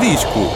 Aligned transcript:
Disco. 0.00 0.48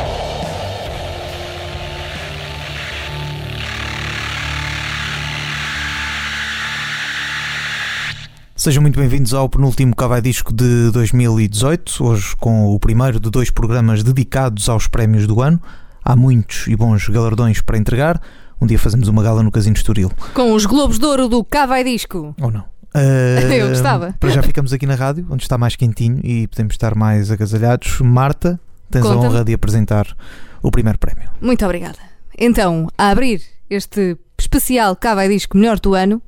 Sejam 8.55 8.81
muito 8.81 9.01
bem-vindos 9.01 9.35
ao 9.35 9.49
penúltimo 9.49 9.97
Cavai 9.97 10.23
Disco 10.23 10.53
de 10.53 10.93
2018, 10.93 12.05
hoje 12.05 12.37
com 12.37 12.73
o 12.73 12.79
primeiro 12.79 13.19
de 13.19 13.31
dois 13.31 13.51
programas 13.51 14.05
dedicados 14.05 14.69
aos 14.69 14.87
prémios 14.87 15.27
do 15.27 15.43
ano. 15.43 15.61
Há 16.05 16.15
muitos 16.15 16.69
e 16.69 16.77
bons 16.77 17.09
galardões 17.09 17.61
para 17.61 17.77
entregar. 17.77 18.23
Um 18.61 18.67
dia 18.67 18.79
fazemos 18.79 19.09
uma 19.09 19.25
gala 19.25 19.43
no 19.43 19.51
Casino 19.51 19.75
Estoril. 19.75 20.13
Com 20.35 20.53
os 20.53 20.67
Globos 20.67 21.01
de 21.01 21.05
Ouro 21.05 21.29
do 21.29 21.43
Cavai 21.43 21.83
Disco. 21.83 22.33
Ou 22.41 22.51
não? 22.53 22.61
Uh, 22.95 23.41
Eu 23.53 23.71
gostava. 23.71 24.15
Para 24.21 24.31
já 24.31 24.43
ficamos 24.43 24.73
aqui 24.73 24.87
na 24.87 24.95
rádio, 24.95 25.27
onde 25.29 25.43
está 25.43 25.59
mais 25.59 25.75
quentinho 25.75 26.21
e 26.23 26.47
podemos 26.47 26.75
estar 26.75 26.95
mais 26.95 27.29
agasalhados. 27.29 27.99
Marta, 28.01 28.61
tens 28.93 29.07
a 29.07 29.17
honra 29.17 29.45
de 29.45 29.53
apresentar 29.55 30.17
o 30.63 30.71
primeiro 30.71 30.99
prémio. 30.99 31.29
Muito 31.41 31.65
obrigada. 31.65 31.99
Então, 32.39 32.89
a 32.97 33.09
abrir 33.11 33.43
este 33.69 34.17
especial 34.39 34.95
Cavai 34.97 35.29
Disco 35.29 35.57
Melhor 35.57 35.79
do 35.81 35.95
Ano, 35.95 36.21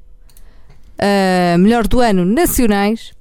ah, 0.98 1.56
Melhor 1.58 1.86
do 1.86 2.00
Ano 2.00 2.24
Nacionais, 2.24 3.12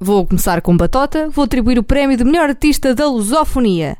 vou 0.00 0.26
começar 0.26 0.60
com 0.62 0.76
Batota, 0.76 1.28
vou 1.30 1.44
atribuir 1.44 1.78
o 1.78 1.82
prémio 1.82 2.16
de 2.16 2.24
Melhor 2.24 2.48
Artista 2.48 2.94
da 2.94 3.08
Lusofonia. 3.08 3.96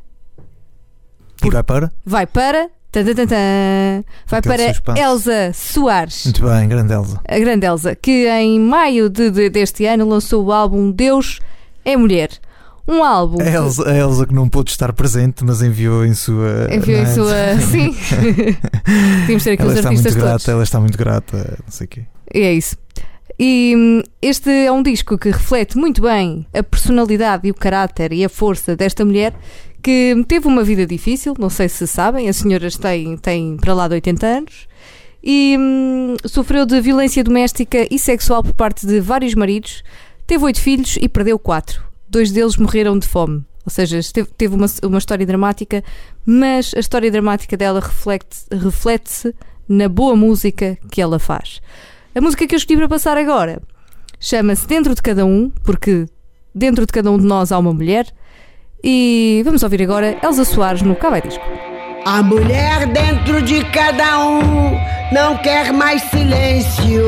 E 1.43 1.49
vai 1.49 1.63
para? 1.63 1.91
Vai 2.05 2.25
para... 2.25 2.69
tan, 2.91 3.03
tan, 3.05 3.15
tan, 3.15 3.27
tan, 3.27 4.03
vai 4.27 4.39
Aquele 4.39 4.55
para 4.55 4.67
suspense. 4.73 4.99
Elsa 5.01 5.51
Soares. 5.53 6.23
Muito 6.25 6.41
bem, 6.47 6.67
grande 6.69 6.93
Elsa. 6.93 7.21
a 7.27 7.39
grande 7.39 7.65
Elsa, 7.65 7.95
que 7.95 8.27
em 8.29 8.59
maio 8.59 9.09
de- 9.09 9.29
de- 9.31 9.49
deste 9.49 9.85
ano 9.85 10.07
lançou 10.07 10.45
o 10.45 10.51
álbum 10.53 10.91
Deus 10.91 11.39
é 11.83 11.97
Mulher. 11.97 12.29
Um 12.87 13.03
álbum. 13.03 13.41
A 13.41 13.49
Elsa, 13.49 13.89
a 13.89 13.97
Elsa 13.97 14.25
que 14.25 14.33
não 14.33 14.49
pôde 14.49 14.71
estar 14.71 14.91
presente, 14.93 15.43
mas 15.45 15.61
enviou 15.61 16.05
em 16.05 16.13
sua. 16.13 16.67
Enviou 16.71 16.99
em 16.99 17.03
é? 17.03 17.05
sua. 17.05 17.35
Sim. 17.71 17.95
Tínhamos 19.25 19.43
de 19.43 19.43
ter 19.43 19.51
aqui 19.51 19.61
Ela 19.61 19.71
os 19.71 19.77
está 19.77 19.89
muito 19.91 19.99
artistas 19.99 20.15
grata, 20.15 20.29
todos. 20.31 20.47
ela 20.47 20.63
está 20.63 20.79
muito 20.79 20.97
grata, 20.97 21.57
não 21.63 21.71
sei 21.71 21.85
o 21.85 21.87
quê. 21.87 22.01
E 22.33 22.39
é 22.41 22.53
isso. 22.53 22.75
E 23.39 23.73
hum, 23.75 24.01
este 24.21 24.49
é 24.49 24.71
um 24.71 24.83
disco 24.83 25.17
que 25.17 25.29
reflete 25.29 25.77
muito 25.77 26.01
bem 26.01 26.45
a 26.53 26.61
personalidade 26.61 27.47
e 27.47 27.51
o 27.51 27.53
caráter 27.53 28.13
e 28.13 28.23
a 28.23 28.29
força 28.29 28.75
desta 28.75 29.03
mulher 29.03 29.33
que 29.81 30.23
teve 30.27 30.47
uma 30.47 30.63
vida 30.63 30.85
difícil, 30.85 31.33
não 31.37 31.49
sei 31.49 31.67
se 31.67 31.85
sabem, 31.87 32.29
as 32.29 32.37
senhoras 32.37 32.77
têm, 32.77 33.17
têm 33.17 33.57
para 33.57 33.73
lá 33.73 33.87
de 33.87 33.95
80 33.95 34.25
anos 34.25 34.67
e 35.23 35.55
hum, 35.57 36.15
sofreu 36.25 36.65
de 36.65 36.79
violência 36.81 37.23
doméstica 37.23 37.87
e 37.89 37.97
sexual 37.97 38.43
por 38.43 38.53
parte 38.53 38.85
de 38.85 38.99
vários 38.99 39.33
maridos, 39.35 39.83
teve 40.27 40.43
oito 40.43 40.59
filhos 40.59 40.97
e 41.01 41.07
perdeu 41.07 41.39
quatro. 41.39 41.92
Dois 42.13 42.31
deles 42.31 42.57
morreram 42.57 42.99
de 42.99 43.07
fome. 43.07 43.43
Ou 43.65 43.71
seja, 43.71 43.99
teve 44.37 44.53
uma, 44.53 44.67
uma 44.83 44.99
história 44.99 45.25
dramática, 45.25 45.83
mas 46.23 46.71
a 46.75 46.79
história 46.79 47.09
dramática 47.09 47.57
dela 47.57 47.79
reflete- 47.79 48.45
reflete-se 48.51 49.33
na 49.67 49.89
boa 49.89 50.15
música 50.15 50.77
que 50.91 51.01
ela 51.01 51.17
faz. 51.17 51.59
A 52.13 52.21
música 52.21 52.45
que 52.45 52.53
eu 52.53 52.57
escolhi 52.57 52.77
para 52.77 52.87
passar 52.87 53.17
agora 53.17 53.59
chama-se 54.19 54.67
Dentro 54.67 54.93
de 54.93 55.01
Cada 55.01 55.25
Um, 55.25 55.49
porque 55.63 56.05
dentro 56.53 56.85
de 56.85 56.91
cada 56.93 57.09
um 57.09 57.17
de 57.17 57.25
nós 57.25 57.51
há 57.51 57.57
uma 57.57 57.73
mulher. 57.73 58.05
E 58.83 59.41
vamos 59.43 59.63
ouvir 59.63 59.81
agora 59.81 60.19
Elsa 60.21 60.45
Soares 60.45 60.83
no 60.83 60.95
Cavai 60.95 61.23
Disco. 61.23 61.43
A 62.05 62.21
mulher 62.21 62.85
dentro 62.93 63.41
de 63.41 63.65
cada 63.71 64.19
um 64.27 64.39
não 65.11 65.35
quer 65.37 65.73
mais 65.73 66.03
silêncio. 66.11 67.01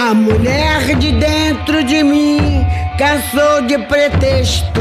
A 0.00 0.14
mulher 0.14 0.94
de 0.94 1.10
dentro 1.10 1.82
de 1.82 2.04
mim 2.04 2.64
cansou 2.96 3.62
de 3.62 3.76
pretexto. 3.78 4.80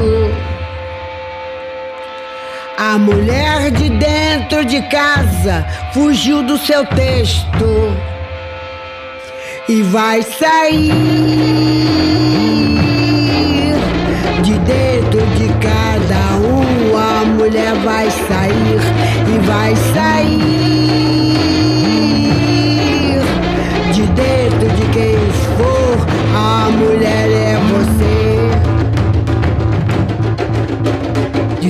A 2.77 2.99
mulher 2.99 3.71
de 3.71 3.89
dentro 3.89 4.63
de 4.63 4.79
casa 4.83 5.65
fugiu 5.91 6.43
do 6.43 6.55
seu 6.59 6.85
texto 6.85 7.97
e 9.67 9.81
vai 9.81 10.21
sair 10.21 10.93
de 14.43 14.53
dentro 14.59 15.25
de 15.35 15.47
cada 15.59 16.35
um. 16.45 16.95
A 16.95 17.25
mulher 17.25 17.73
vai 17.83 18.07
sair 18.11 18.79
e 19.33 19.39
vai 19.47 19.75
sair 19.95 20.66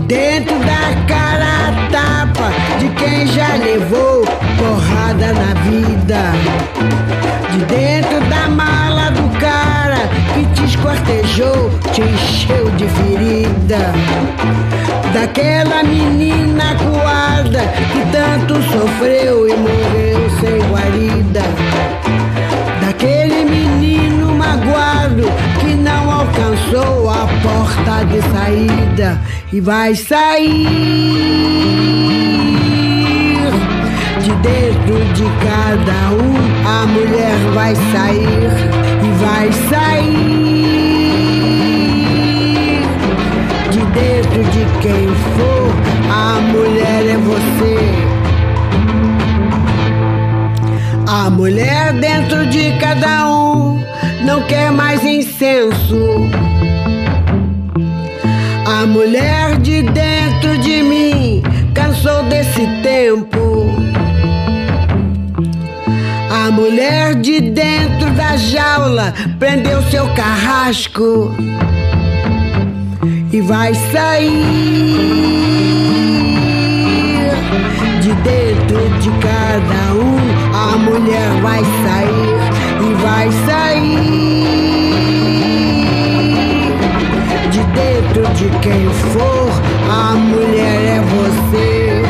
dentro 0.07 0.57
da 0.59 1.05
cara 1.05 1.73
tapa 1.91 2.49
de 2.79 2.87
quem 2.95 3.27
já 3.27 3.55
levou 3.55 4.23
porrada 4.57 5.33
na 5.33 5.53
vida. 5.61 6.31
De 7.51 7.65
dentro 7.65 8.19
da 8.29 8.47
mala 8.47 9.11
do 9.11 9.27
cara 9.37 10.07
que 10.33 10.45
te 10.55 10.65
esquartejou, 10.65 11.69
te 11.91 12.01
encheu 12.01 12.69
de 12.71 12.87
ferida. 12.87 13.93
Daquela 15.13 15.83
menina 15.83 16.75
coada 16.75 17.63
que 17.91 18.05
tanto 18.11 18.61
sofreu 18.71 19.47
e 19.49 19.55
morreu 19.57 20.29
sem 20.39 20.59
guarida. 20.69 21.43
Daquele 22.81 23.43
menino 23.43 24.33
magoado 24.33 25.46
alcançou 26.37 27.09
a 27.09 27.27
porta 27.41 28.05
de 28.05 28.21
saída 28.31 29.19
e 29.51 29.59
vai 29.59 29.95
sair 29.95 30.67
de 34.21 34.31
dentro 34.35 35.03
de 35.13 35.23
cada 35.43 36.11
um. 36.13 36.37
A 36.67 36.85
mulher 36.85 37.37
vai 37.53 37.75
sair 37.75 38.51
e 39.03 39.09
vai 39.23 39.51
sair 39.69 40.27
de 43.71 43.79
dentro 43.79 44.43
de 44.51 44.65
quem 44.81 45.07
for. 45.35 45.73
A 46.11 46.39
mulher 46.41 47.07
é 47.07 47.17
você. 47.17 47.77
A 51.07 51.29
mulher 51.29 51.93
dentro 51.93 52.45
de 52.47 52.77
cada 52.79 53.31
um 53.31 53.86
não 54.27 54.41
quer 54.41 54.73
mais 54.73 55.05
incenso. 55.05 56.27
A 58.65 58.85
mulher 58.85 59.57
de 59.61 59.81
dentro 59.83 60.57
de 60.57 60.83
mim 60.83 61.41
cansou 61.73 62.23
desse 62.23 62.67
tempo. 62.83 63.71
A 66.29 66.51
mulher 66.51 67.15
de 67.15 67.39
dentro 67.39 68.11
da 68.11 68.35
jaula 68.35 69.13
prendeu 69.39 69.81
seu 69.83 70.05
carrasco 70.13 71.33
e 73.31 73.39
vai 73.39 73.73
sair 73.73 74.43
de 78.01 78.13
dentro 78.13 78.89
de 78.99 79.09
cada 79.25 79.93
um. 79.93 80.17
A 80.53 80.77
mulher 80.77 81.31
vai 81.41 81.63
sair 81.63 82.36
vai 83.17 83.31
sair 83.31 83.97
de 87.49 87.63
dentro 87.73 88.21
de 88.35 88.47
quem 88.59 88.89
for. 89.11 89.49
A 89.89 90.13
mulher 90.13 90.97
é 90.97 91.01
você. 91.01 92.03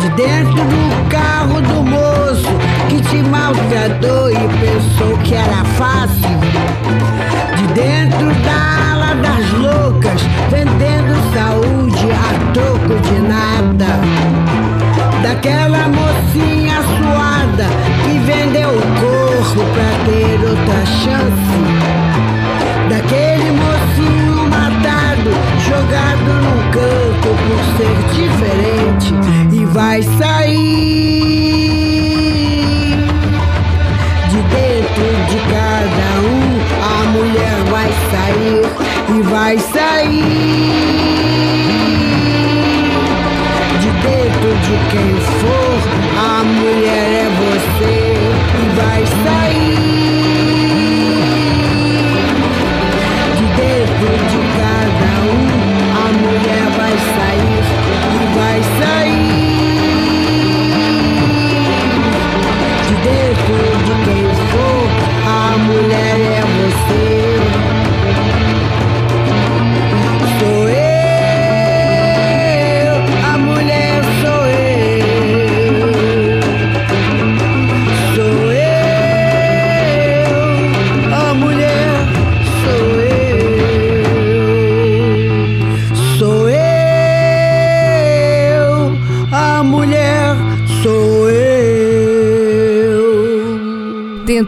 De 0.00 0.08
dentro 0.16 0.64
do 0.64 1.08
carro 1.08 1.60
do 1.60 1.82
moço 1.84 2.52
que 2.88 3.00
te 3.02 3.22
maltratou 3.22 4.32
e 4.32 4.48
pensou 4.58 5.16
que 5.18 5.34
era 5.34 5.64
fácil. 5.78 6.40
De 7.56 7.66
dentro 7.74 8.34
da 8.42 8.92
ala 8.92 9.14
das 9.14 9.48
loucas, 9.52 10.22
vendendo 10.50 11.14
saúde 11.32 12.10
a 12.10 12.52
troco 12.52 12.98
de 13.00 13.20
nada. 13.20 14.51
Daquela 15.32 15.88
mocinha 15.88 16.76
suada 16.82 17.64
que 18.04 18.18
vendeu 18.18 18.68
o 18.68 18.82
corpo 19.00 19.64
pra 19.72 19.90
ter 20.04 20.38
outra 20.46 20.84
chance. 20.84 21.56
Daquele 22.90 23.50
mocinho 23.52 24.46
matado, 24.50 25.30
jogado 25.66 26.30
num 26.42 26.60
canto 26.70 27.30
por 27.48 27.60
ser 27.78 27.96
diferente 28.12 29.14
e 29.54 29.64
vai 29.64 30.02
sair 30.02 30.52
de 34.28 34.36
dentro 34.36 35.08
de 35.30 35.38
cada 35.48 36.08
um. 36.28 36.60
A 36.82 37.04
mulher 37.06 37.56
vai 37.70 37.90
sair 38.10 38.68
e 39.08 39.22
vai 39.22 39.58
sair 39.58 41.31
quem 44.90 45.14
for. 45.40 45.78
A 46.18 46.44
mulher 46.44 47.08
é 47.12 47.28
você 47.28 48.14
e 48.58 48.76
vai 48.76 49.06
sair 49.06 49.41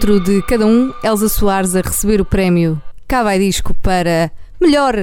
dentro 0.04 0.20
de 0.20 0.42
cada 0.42 0.66
um, 0.66 0.92
Elsa 1.02 1.30
Soares 1.30 1.74
a 1.74 1.80
receber 1.80 2.20
o 2.20 2.26
prémio 2.26 2.80
Cá 3.08 3.22
vai 3.22 3.38
disco 3.38 3.72
para 3.72 4.30
melhor 4.60 4.94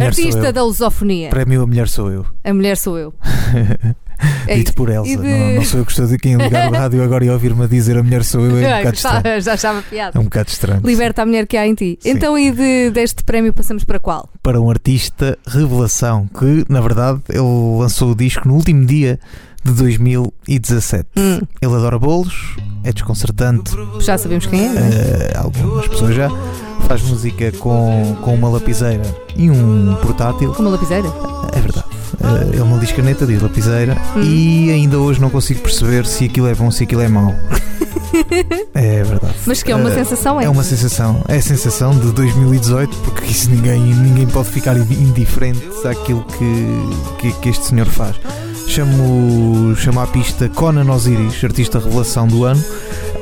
artista 0.00 0.52
da 0.52 0.62
lusofonia. 0.62 1.30
Prémio 1.30 1.62
A 1.62 1.66
Mulher 1.66 1.88
Sou 1.88 2.10
Eu. 2.10 2.26
A 2.44 2.52
mulher 2.52 2.76
sou 2.76 2.98
eu. 2.98 3.14
É 4.46 4.54
Dito 4.54 4.72
por 4.74 4.88
Elsa. 4.88 5.16
De- 5.16 5.16
Não, 5.16 5.54
não 5.56 5.64
sou 5.64 5.80
eu 5.80 5.84
que 5.84 5.90
estou 5.90 6.04
a 6.04 6.06
dizer 6.06 6.18
quem 6.20 6.36
ligar 6.36 6.70
o 6.70 6.72
rádio 6.72 7.02
agora 7.02 7.24
e 7.24 7.30
ouvir-me 7.30 7.66
dizer 7.66 7.98
A 7.98 8.04
Mulher 8.04 8.22
Sou 8.22 8.44
Eu 8.44 8.56
é 8.58 8.74
um 8.74 8.78
bocado 8.78 8.94
estranho. 8.96 9.40
já 9.40 9.52
achava 9.54 9.82
piada. 9.82 10.16
É 10.16 10.20
um 10.20 10.24
bocado 10.24 10.48
estranho. 10.48 10.80
Liberta 10.84 11.22
a 11.22 11.26
mulher 11.26 11.44
que 11.44 11.56
há 11.56 11.66
em 11.66 11.74
ti. 11.74 11.98
Sim. 12.00 12.10
Então, 12.10 12.38
e 12.38 12.52
de, 12.52 12.90
deste 12.90 13.24
prémio 13.24 13.52
passamos 13.52 13.82
para 13.82 13.98
qual? 13.98 14.28
para 14.40 14.60
um 14.60 14.70
artista 14.70 15.36
revelação 15.44 16.28
que, 16.38 16.64
na 16.68 16.80
verdade, 16.80 17.20
ele 17.28 17.40
lançou 17.80 18.12
o 18.12 18.14
disco 18.14 18.46
no 18.46 18.54
último 18.54 18.86
dia 18.86 19.18
de 19.64 19.72
2017. 19.72 21.06
Hum, 21.16 21.40
Ele 21.60 21.74
adora 21.74 21.98
bolos, 21.98 22.56
é 22.84 22.92
desconcertante, 22.92 23.72
já 24.00 24.18
sabemos 24.18 24.46
quem 24.46 24.60
é. 24.60 24.72
eh, 24.74 25.32
algumas 25.36 25.86
pessoas 25.88 26.14
já. 26.14 26.28
Faz 26.88 27.00
música 27.02 27.52
com, 27.52 28.16
com 28.22 28.34
uma 28.34 28.48
lapiseira 28.48 29.02
e 29.36 29.48
um 29.50 29.94
portátil. 30.02 30.52
Com 30.52 30.62
uma 30.62 30.72
lapiseira. 30.72 31.08
É 31.56 31.60
verdade. 31.60 31.86
Eh, 32.20 32.48
ele 32.56 32.64
não 32.64 32.78
diz 32.78 32.90
caneta, 32.92 33.24
diz 33.24 33.40
lapiseira. 33.40 33.96
Hum. 34.16 34.20
E 34.22 34.70
ainda 34.70 34.98
hoje 34.98 35.20
não 35.20 35.30
consigo 35.30 35.60
perceber 35.60 36.04
se 36.06 36.24
aquilo 36.24 36.48
é 36.48 36.54
bom 36.54 36.66
ou 36.66 36.72
se 36.72 36.82
aquilo 36.84 37.00
é 37.02 37.08
mau. 37.08 37.32
é 38.74 39.02
verdade. 39.04 39.34
Mas 39.46 39.62
que 39.62 39.70
é 39.70 39.76
uma 39.76 39.90
Eh, 39.90 39.94
sensação, 39.94 40.40
é? 40.40 40.44
É 40.44 40.48
uma 40.48 40.64
sensação, 40.64 41.22
é 41.28 41.36
a 41.36 41.42
sensação 41.42 41.92
de 41.98 42.10
2018, 42.12 42.96
porque 42.98 43.30
isso 43.30 43.48
ninguém, 43.48 43.80
ninguém 43.80 44.26
pode 44.26 44.48
ficar 44.48 44.76
indiferente 44.76 45.62
àquilo 45.86 46.24
que, 46.24 46.66
que, 47.18 47.32
que 47.40 47.48
este 47.48 47.66
senhor 47.66 47.86
faz. 47.86 48.16
Chamo, 48.66 49.74
chamo 49.76 50.00
à 50.00 50.06
pista 50.06 50.48
Conan 50.48 50.90
Osiris, 50.90 51.44
artista 51.44 51.78
revelação 51.78 52.26
do 52.26 52.44
ano, 52.44 52.62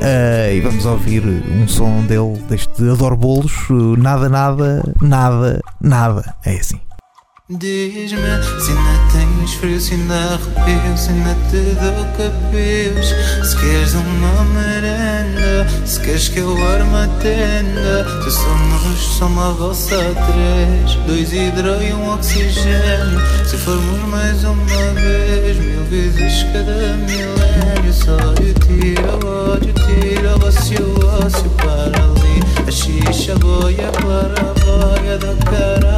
eh, 0.01 0.55
e 0.57 0.61
vamos 0.61 0.87
ouvir 0.87 1.25
um 1.25 1.67
som 1.67 2.03
dele, 2.07 2.41
deste 2.49 2.89
Adoro 2.89 3.17
Bolos, 3.17 3.53
eh, 3.71 4.01
nada, 4.01 4.29
nada, 4.29 4.95
nada, 5.01 5.61
nada. 5.81 6.35
É 6.45 6.55
assim. 6.55 6.81
Diz-me 7.52 8.20
se 8.61 8.70
ainda 8.70 9.12
tens 9.12 9.55
frio, 9.55 9.81
se 9.81 9.94
ainda 9.94 10.14
arrepio, 10.14 10.97
se 10.97 11.11
ainda 11.11 11.35
te 11.50 11.75
dou 11.81 12.05
capios. 12.17 13.08
Se 13.44 13.56
queres 13.56 13.93
uma 13.94 14.44
merenda, 14.44 15.69
se 15.85 15.99
queres 15.99 16.29
que 16.29 16.38
eu 16.38 16.52
arme 16.64 16.94
a 16.94 17.08
tenda. 17.20 18.23
Se 18.23 18.31
somos 18.31 19.00
só 19.00 19.26
uma 19.26 19.52
valsa 19.52 19.97
três, 19.97 20.94
dois 21.08 21.32
hidro 21.32 21.82
e 21.82 21.93
um 21.93 22.14
oxigênio. 22.14 23.20
Se 23.44 23.56
formos 23.56 23.99
mais 24.08 24.44
uma 24.44 24.94
vez, 24.94 25.56
mil 25.56 25.82
vezes 25.87 26.44
cada 26.53 26.73
milénio. 26.99 27.93
Só 27.93 28.12
eu 28.12 28.55
tiro 28.61 29.26
o 29.26 29.55
ódio, 29.55 29.75
tiro 29.75 30.38
o 30.38 30.46
ócio, 30.46 31.25
ócio 31.26 31.50
para 31.56 32.00
ali. 32.00 32.69
A 32.69 32.70
xixa 32.70 33.35
boia, 33.41 33.88
a 33.88 34.00
claraboia 34.00 35.19
da 35.19 35.35
caraça 35.44 35.90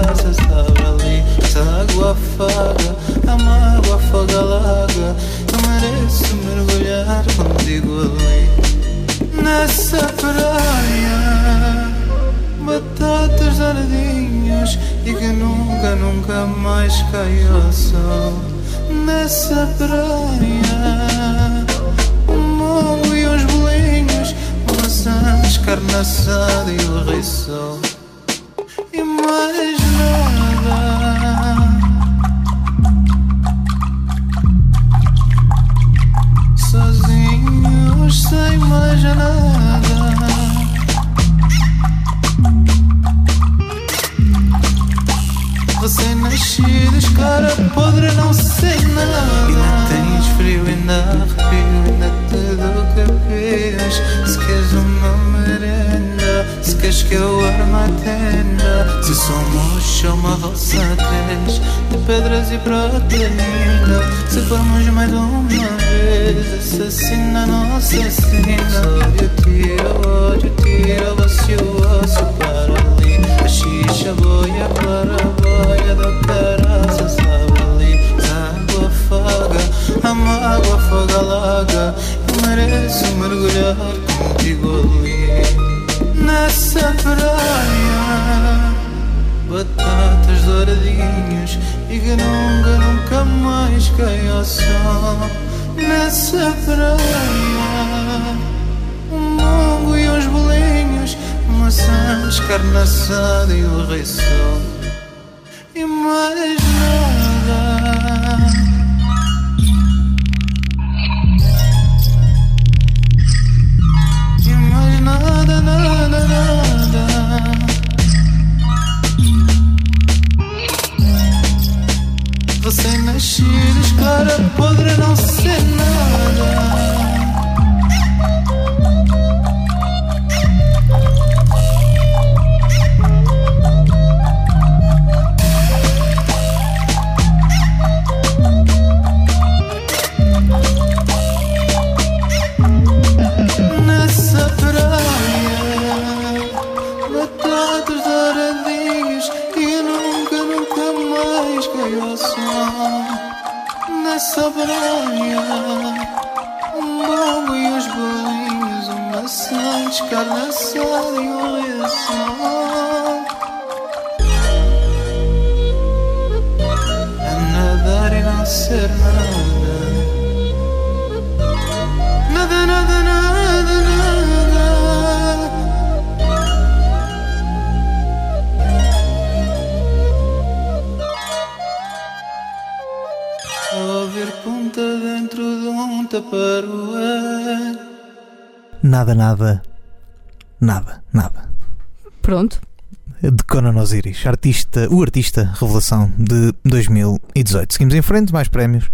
Conan 193.52 193.78
Osiris, 193.78 194.26
artista, 194.26 194.88
o 194.90 195.02
artista 195.02 195.52
revelação 195.60 196.10
de 196.16 196.54
2018. 196.64 197.70
Seguimos 197.70 197.94
em 197.94 198.00
frente, 198.00 198.32
mais 198.32 198.48
prémios. 198.48 198.88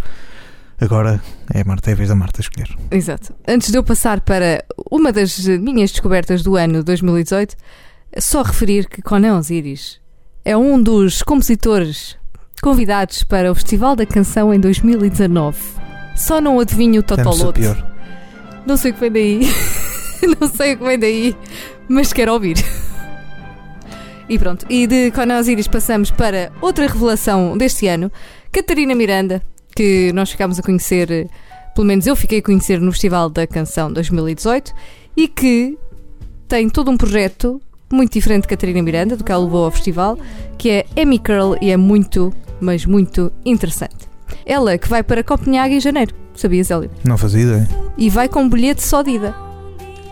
Agora 0.81 1.21
é 1.53 1.61
a 1.61 1.63
Marta, 1.63 1.89
é 1.89 1.93
a 1.93 1.95
vez 1.95 2.09
da 2.09 2.15
Marta 2.15 2.41
escolher. 2.41 2.67
Exato. 2.91 3.33
Antes 3.47 3.71
de 3.71 3.77
eu 3.77 3.83
passar 3.85 4.19
para 4.19 4.65
uma 4.91 5.13
das 5.13 5.39
minhas 5.45 5.91
descobertas 5.91 6.43
do 6.43 6.57
ano 6.57 6.83
2018, 6.83 7.55
só 8.17 8.41
referir 8.41 8.89
que 8.89 9.01
Conan 9.01 9.37
Osiris 9.37 10.01
é 10.43 10.57
um 10.57 10.83
dos 10.83 11.23
compositores 11.23 12.17
convidados 12.61 13.23
para 13.23 13.49
o 13.49 13.55
Festival 13.55 13.95
da 13.95 14.05
Canção 14.05 14.53
em 14.53 14.59
2019. 14.59 15.57
Só 16.17 16.41
não 16.41 16.59
adivinho 16.59 16.99
o 16.99 17.53
pior. 17.53 17.95
Não 18.67 18.75
sei 18.75 18.91
o 18.91 18.93
que 18.93 18.99
vem 18.99 19.11
daí. 19.13 19.39
não 20.37 20.49
sei 20.49 20.73
o 20.73 20.77
que 20.79 20.83
vem 20.83 20.99
daí, 20.99 21.37
mas 21.87 22.11
quero 22.11 22.33
ouvir. 22.33 22.57
E 24.29 24.37
pronto, 24.37 24.65
e 24.69 24.85
de 24.85 25.09
Conan 25.11 25.39
Osiris 25.39 25.67
passamos 25.67 26.11
para 26.11 26.51
outra 26.61 26.85
revelação 26.85 27.57
deste 27.57 27.87
ano, 27.87 28.11
Catarina 28.51 28.93
Miranda, 28.93 29.41
que 29.75 30.11
nós 30.13 30.29
ficámos 30.29 30.59
a 30.59 30.61
conhecer, 30.61 31.27
pelo 31.73 31.87
menos 31.87 32.05
eu 32.05 32.15
fiquei 32.15 32.37
a 32.37 32.41
conhecer 32.41 32.79
no 32.79 32.91
Festival 32.91 33.27
da 33.29 33.47
Canção 33.47 33.91
2018, 33.91 34.71
e 35.17 35.27
que 35.27 35.77
tem 36.47 36.69
todo 36.69 36.91
um 36.91 36.97
projeto 36.97 37.59
muito 37.91 38.13
diferente 38.13 38.43
de 38.43 38.49
Catarina 38.49 38.83
Miranda, 38.83 39.17
do 39.17 39.23
que 39.23 39.31
ela 39.31 39.43
levou 39.43 39.65
ao 39.65 39.71
festival, 39.71 40.17
que 40.59 40.69
é 40.69 40.85
Amy 40.95 41.17
Curl 41.17 41.55
e 41.59 41.71
é 41.71 41.77
muito, 41.77 42.31
mas 42.61 42.85
muito 42.85 43.31
interessante. 43.43 44.07
Ela 44.45 44.77
que 44.77 44.87
vai 44.87 45.01
para 45.01 45.23
Copenhague 45.23 45.73
em 45.73 45.79
janeiro, 45.79 46.13
sabias, 46.35 46.69
Hélio? 46.69 46.91
Não 47.03 47.17
fazia 47.17 47.41
ideia. 47.41 47.67
e 47.97 48.11
vai 48.11 48.29
com 48.29 48.43
um 48.43 48.49
bilhete 48.49 48.83
só 48.83 49.01
de 49.01 49.11
ida. 49.11 49.33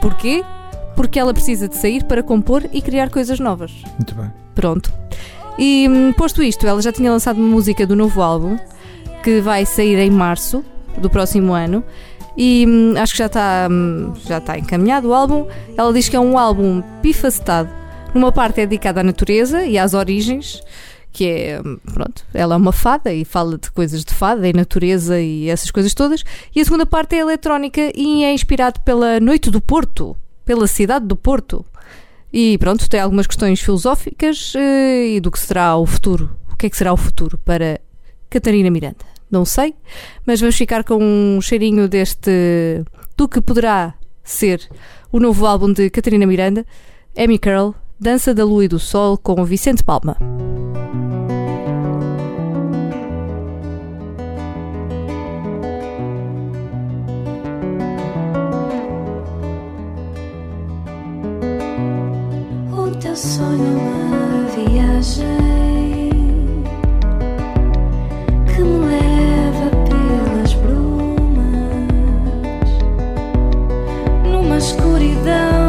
Porquê? 0.02 0.44
Porque 0.98 1.18
ela 1.18 1.34
precisa 1.34 1.70
de 1.70 1.78
sair 1.78 2.04
para 2.04 2.22
compor 2.22 2.66
e 2.74 2.82
criar 2.82 3.10
coisas 3.10 3.40
novas. 3.40 3.72
Muito 3.98 4.14
bem. 4.16 4.30
Pronto. 4.54 4.92
E 5.58 5.88
hum, 5.90 6.12
posto 6.12 6.44
isto, 6.44 6.68
ela 6.68 6.82
já 6.82 6.92
tinha 6.92 7.12
lançado 7.12 7.38
uma 7.38 7.48
música 7.48 7.88
do 7.88 7.96
novo 7.96 8.22
álbum 8.22 8.58
que 9.24 9.40
vai 9.40 9.66
sair 9.66 9.98
em 10.00 10.12
março 10.12 10.66
do 10.98 11.10
próximo 11.10 11.54
ano. 11.54 11.84
E 12.36 12.66
hum, 12.68 12.94
acho 12.98 13.14
que 13.14 13.20
já 13.20 13.28
está, 13.28 13.68
hum, 13.70 14.14
já 14.26 14.40
está 14.40 14.58
encaminhado 14.58 15.10
o 15.10 15.14
álbum. 15.14 15.48
Ela 15.78 15.94
diz 15.94 16.10
que 16.10 16.16
é 16.16 16.20
um 16.20 16.38
álbum 16.38 16.84
bifacetado. 17.02 17.70
Numa 18.14 18.32
parte 18.32 18.62
é 18.62 18.66
dedicada 18.66 19.02
à 19.02 19.04
natureza 19.04 19.66
e 19.66 19.78
às 19.78 19.94
origens, 19.94 20.62
que 21.12 21.26
é, 21.26 21.62
hum, 21.64 21.78
pronto, 21.94 22.24
ela 22.34 22.56
é 22.56 22.58
uma 22.58 22.72
fada 22.72 23.12
e 23.12 23.26
fala 23.26 23.58
de 23.58 23.72
coisas 23.72 24.04
de 24.04 24.14
fada 24.14 24.48
e 24.48 24.54
natureza 24.54 25.20
e 25.20 25.50
essas 25.50 25.72
coisas 25.72 25.94
todas. 25.94 26.24
E 26.56 26.62
a 26.62 26.64
segunda 26.64 26.86
parte 26.86 27.16
é 27.16 27.20
eletrónica 27.20 27.92
e 27.96 28.24
é 28.24 28.32
inspirado 28.32 28.80
pela 28.82 29.20
Noite 29.20 29.50
do 29.50 29.60
Porto, 29.60 30.16
pela 30.48 30.66
cidade 30.66 31.06
do 31.06 31.16
Porto. 31.16 31.64
E 32.32 32.58
pronto, 32.58 32.90
tem 32.90 33.00
algumas 33.00 33.28
questões 33.28 33.60
filosóficas 33.60 34.54
eh, 34.56 35.16
e 35.16 35.20
do 35.20 35.30
que 35.30 35.40
será 35.40 35.76
o 35.76 35.86
futuro. 35.86 36.32
O 36.52 36.56
que 36.56 36.66
é 36.66 36.70
que 36.70 36.78
será 36.78 36.94
o 36.94 36.98
futuro 36.98 37.38
para 37.38 37.80
Catarina 38.30 38.72
Miranda? 38.72 39.06
Não 39.30 39.44
sei, 39.44 39.76
mas 40.26 40.40
vamos 40.40 40.56
ficar 40.56 40.86
com 40.86 40.98
um 40.98 41.42
cheirinho 41.42 41.90
deste 41.90 42.32
do 43.18 43.28
que 43.28 43.42
poderá 43.42 43.94
ser 44.24 44.70
o 45.12 45.20
novo 45.20 45.46
álbum 45.46 45.72
de 45.72 45.90
Catarina 45.90 46.26
Miranda, 46.26 46.66
Amy 47.18 47.38
Curl, 47.38 47.76
Dança 48.00 48.34
da 48.34 48.46
Lua 48.46 48.64
e 48.64 48.68
do 48.68 48.80
Sol, 48.80 49.18
com 49.18 49.44
Vicente 49.44 49.84
Palma. 49.84 50.16
Teu 63.00 63.16
sonho 63.16 63.64
é 63.64 63.76
uma 63.78 64.48
viagem 64.56 65.26
que 68.48 68.62
me 68.62 68.80
leva 68.88 69.70
pelas 69.88 70.54
brumas 70.56 70.88
numa 74.24 74.58
escuridão, 74.58 75.67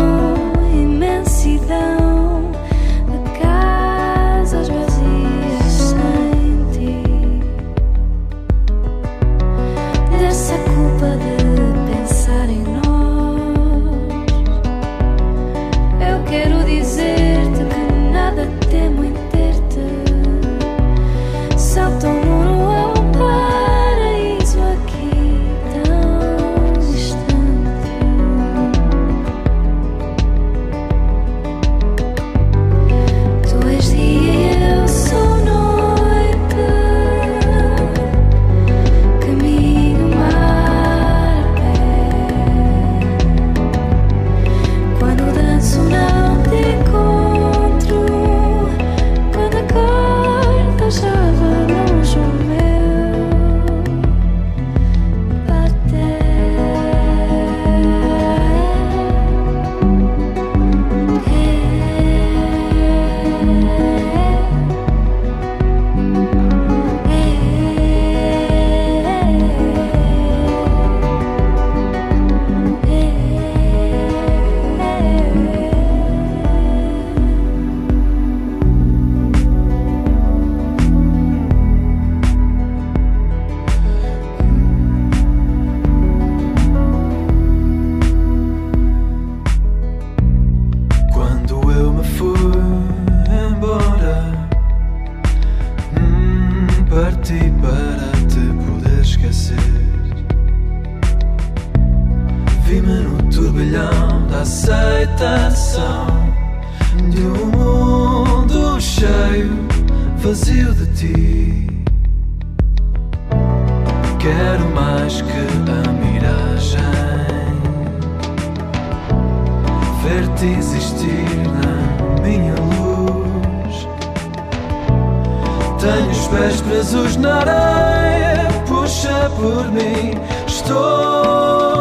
Tenho 125.79 126.11
os 126.11 126.29
pés 126.29 126.61
presos 126.61 127.17
na 127.17 127.37
areia, 127.37 128.49
puxa 128.67 129.31
por 129.37 129.71
mim. 129.71 130.13
Estou 130.47 131.78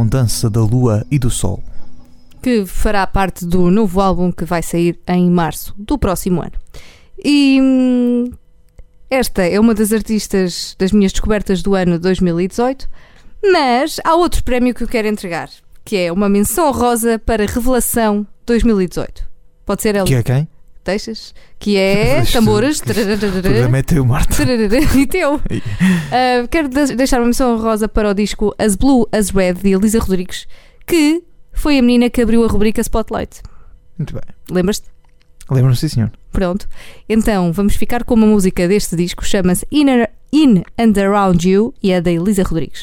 Com 0.00 0.06
Dança 0.06 0.48
da 0.48 0.62
Lua 0.62 1.04
e 1.10 1.18
do 1.18 1.28
Sol. 1.28 1.62
que 2.42 2.64
fará 2.64 3.06
parte 3.06 3.44
do 3.44 3.70
novo 3.70 4.00
álbum 4.00 4.32
que 4.32 4.46
vai 4.46 4.62
sair 4.62 4.98
em 5.06 5.28
março 5.28 5.74
do 5.76 5.98
próximo 5.98 6.40
ano. 6.40 6.52
E 7.22 7.58
hum, 7.60 8.32
esta 9.10 9.42
é 9.42 9.60
uma 9.60 9.74
das 9.74 9.92
artistas 9.92 10.74
das 10.78 10.90
minhas 10.90 11.12
descobertas 11.12 11.60
do 11.62 11.74
ano 11.74 11.98
2018, 11.98 12.88
mas 13.52 14.00
há 14.02 14.14
outro 14.14 14.42
prémio 14.42 14.74
que 14.74 14.84
eu 14.84 14.88
quero 14.88 15.06
entregar, 15.06 15.50
que 15.84 15.98
é 15.98 16.10
uma 16.10 16.30
menção 16.30 16.72
rosa 16.72 17.18
para 17.18 17.44
Revelação 17.44 18.26
2018. 18.46 19.22
Pode 19.66 19.82
ser, 19.82 19.92
Que 20.06 20.14
Eli? 20.14 20.14
é 20.14 20.22
quem? 20.22 20.48
Deixas? 20.84 21.34
Que 21.58 21.76
é 21.76 22.16
Deixa- 22.22 22.38
tambores. 22.38 22.80
O 22.80 22.84
programa 23.42 23.78
é 23.78 23.82
teu, 23.82 24.04
Marta. 24.04 24.42
e 24.96 25.06
teu. 25.06 25.34
Uh, 25.36 26.48
quero 26.50 26.68
de- 26.68 26.94
deixar 26.96 27.18
uma 27.20 27.26
menção 27.26 27.58
rosa 27.58 27.86
para 27.88 28.08
o 28.10 28.14
disco 28.14 28.54
As 28.58 28.74
Blue 28.76 29.06
as 29.12 29.30
Red 29.30 29.54
de 29.54 29.70
Elisa 29.72 29.98
Rodrigues, 29.98 30.46
que 30.86 31.22
foi 31.52 31.78
a 31.78 31.82
menina 31.82 32.08
que 32.08 32.22
abriu 32.22 32.42
a 32.44 32.48
rubrica 32.48 32.80
Spotlight. 32.80 33.42
Muito 33.98 34.14
bem. 34.14 34.22
Lembras-te? 34.50 34.86
Lembro-me, 35.50 35.76
sim, 35.76 35.88
senhor. 35.88 36.10
Pronto. 36.32 36.66
Então 37.08 37.52
vamos 37.52 37.74
ficar 37.76 38.04
com 38.04 38.14
uma 38.14 38.26
música 38.26 38.66
deste 38.66 38.96
disco, 38.96 39.24
chama-se 39.24 39.66
In, 39.70 39.86
In 40.32 40.62
and 40.78 40.92
Around 40.98 41.46
You 41.48 41.74
e 41.82 41.90
é 41.90 42.00
da 42.00 42.10
Elisa 42.10 42.42
Rodrigues. 42.44 42.82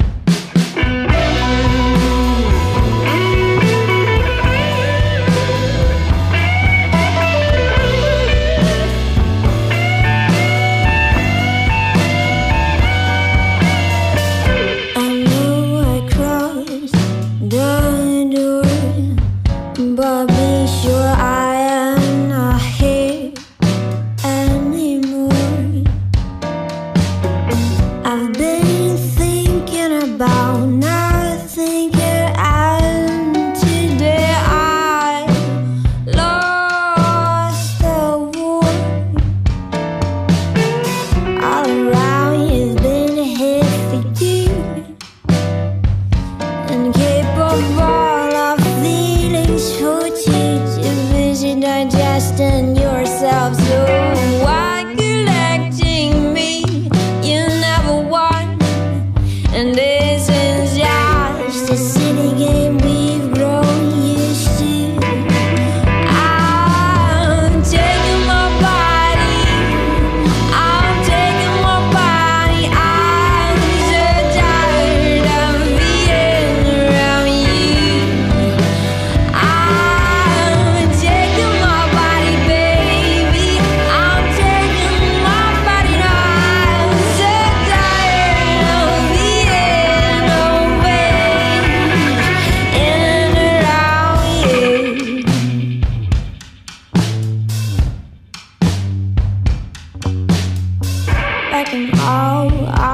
talking 101.68 102.00
all. 102.00 102.87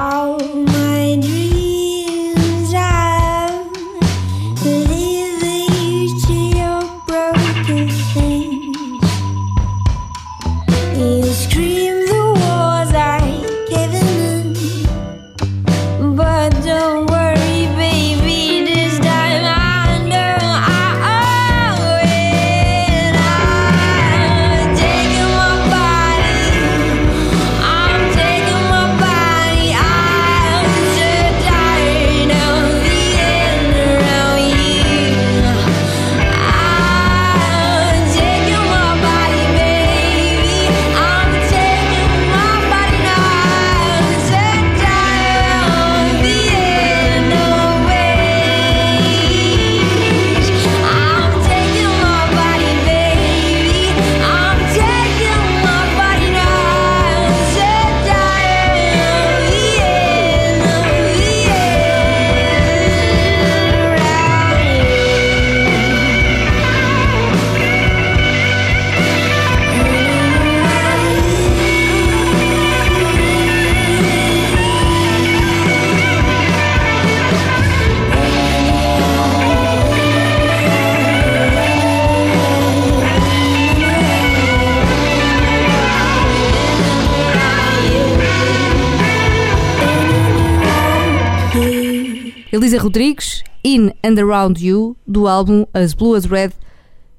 Rodrigues, 92.83 93.43
In 93.63 93.91
and 94.03 94.19
Around 94.21 94.61
You, 94.61 94.97
do 95.07 95.25
álbum 95.25 95.65
As 95.73 95.93
Blue 95.93 96.15
as 96.15 96.25
Red, 96.25 96.49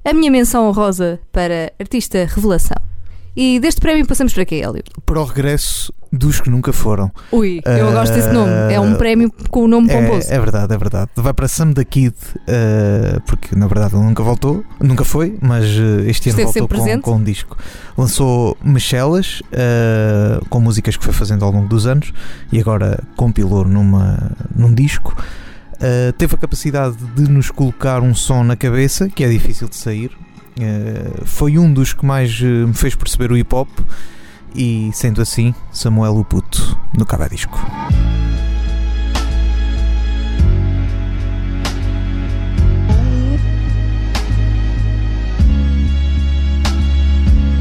a 0.05 0.13
minha 0.13 0.31
menção 0.31 0.69
honrosa 0.69 1.19
para 1.33 1.73
artista 1.81 2.19
revelação. 2.29 2.77
E 3.35 3.59
deste 3.59 3.81
prémio 3.81 4.07
passamos 4.07 4.35
para 4.35 4.45
quê, 4.45 4.57
Hélio? 4.57 4.85
Para 5.07 5.21
o 5.21 5.25
regresso 5.25 5.91
dos 6.13 6.41
que 6.41 6.49
nunca 6.51 6.71
foram. 6.73 7.11
Ui, 7.33 7.61
eu 7.65 7.91
gosto 7.93 8.13
desse 8.13 8.29
nome. 8.29 8.53
É 8.71 8.79
um 8.79 8.93
Eh, 8.93 8.97
prémio 8.97 9.33
com 9.51 9.65
o 9.65 9.67
nome 9.67 9.89
pomposo. 9.89 10.31
É, 10.31 10.37
é 10.37 10.39
verdade, 10.39 10.73
é 10.73 10.77
verdade. 10.79 11.11
Vai 11.17 11.33
para 11.33 11.49
Sam 11.49 11.73
da 11.73 11.83
Kid, 11.85 12.15
eh, 12.47 13.19
porque 13.27 13.57
na 13.57 13.67
verdade 13.67 13.97
ele 13.97 14.05
nunca 14.05 14.23
voltou, 14.23 14.63
nunca 14.79 15.03
foi, 15.05 15.37
mas 15.41 15.65
eh, 15.65 16.09
este 16.11 16.29
ano 16.31 16.45
voltou 16.45 16.69
com, 16.69 17.01
com 17.01 17.13
um 17.17 17.25
disco. 17.25 17.57
Lançou 17.97 18.57
Michelas, 18.63 19.43
com 20.51 20.61
músicas 20.61 20.97
que 20.97 21.03
foi 21.05 21.15
fazendo 21.15 21.45
ao 21.45 21.51
longo 21.51 21.67
dos 21.67 21.87
anos 21.87 22.13
e 22.53 22.61
agora 22.61 23.03
compilou 23.17 23.65
numa, 23.65 24.31
num 24.55 24.73
disco. 24.73 25.17
Eh, 25.87 26.13
teve 26.13 26.35
a 26.35 26.39
capacidade 26.39 26.97
de 26.97 27.31
nos 27.31 27.51
colocar 27.51 28.01
um 28.01 28.15
som 28.15 28.43
na 28.43 28.57
cabeça 28.57 29.07
que 29.07 29.23
é 29.23 29.29
difícil 29.29 29.69
de 29.69 29.77
sair. 29.77 30.11
Eh, 30.59 31.21
foi 31.27 31.59
um 31.59 31.71
dos 31.71 31.93
que 31.93 32.07
mais 32.07 32.41
eh, 32.41 32.47
me 32.47 32.73
fez 32.73 32.95
perceber 32.95 33.31
o 33.31 33.37
hip 33.37 33.55
hop. 33.55 33.69
E 34.55 34.89
sendo 34.95 35.21
assim, 35.21 35.55
Samuel 35.71 36.17
o 36.17 36.25
Puto 36.25 36.81
no 36.97 37.05
Cabo 37.05 37.29
Disco. 37.29 37.61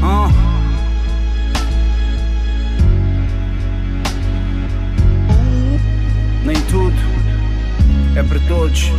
Ah. 0.02 0.30
Nem 6.46 6.56
tudo 6.70 7.13
é 8.16 8.22
para 8.22 8.40
todos. 8.40 8.92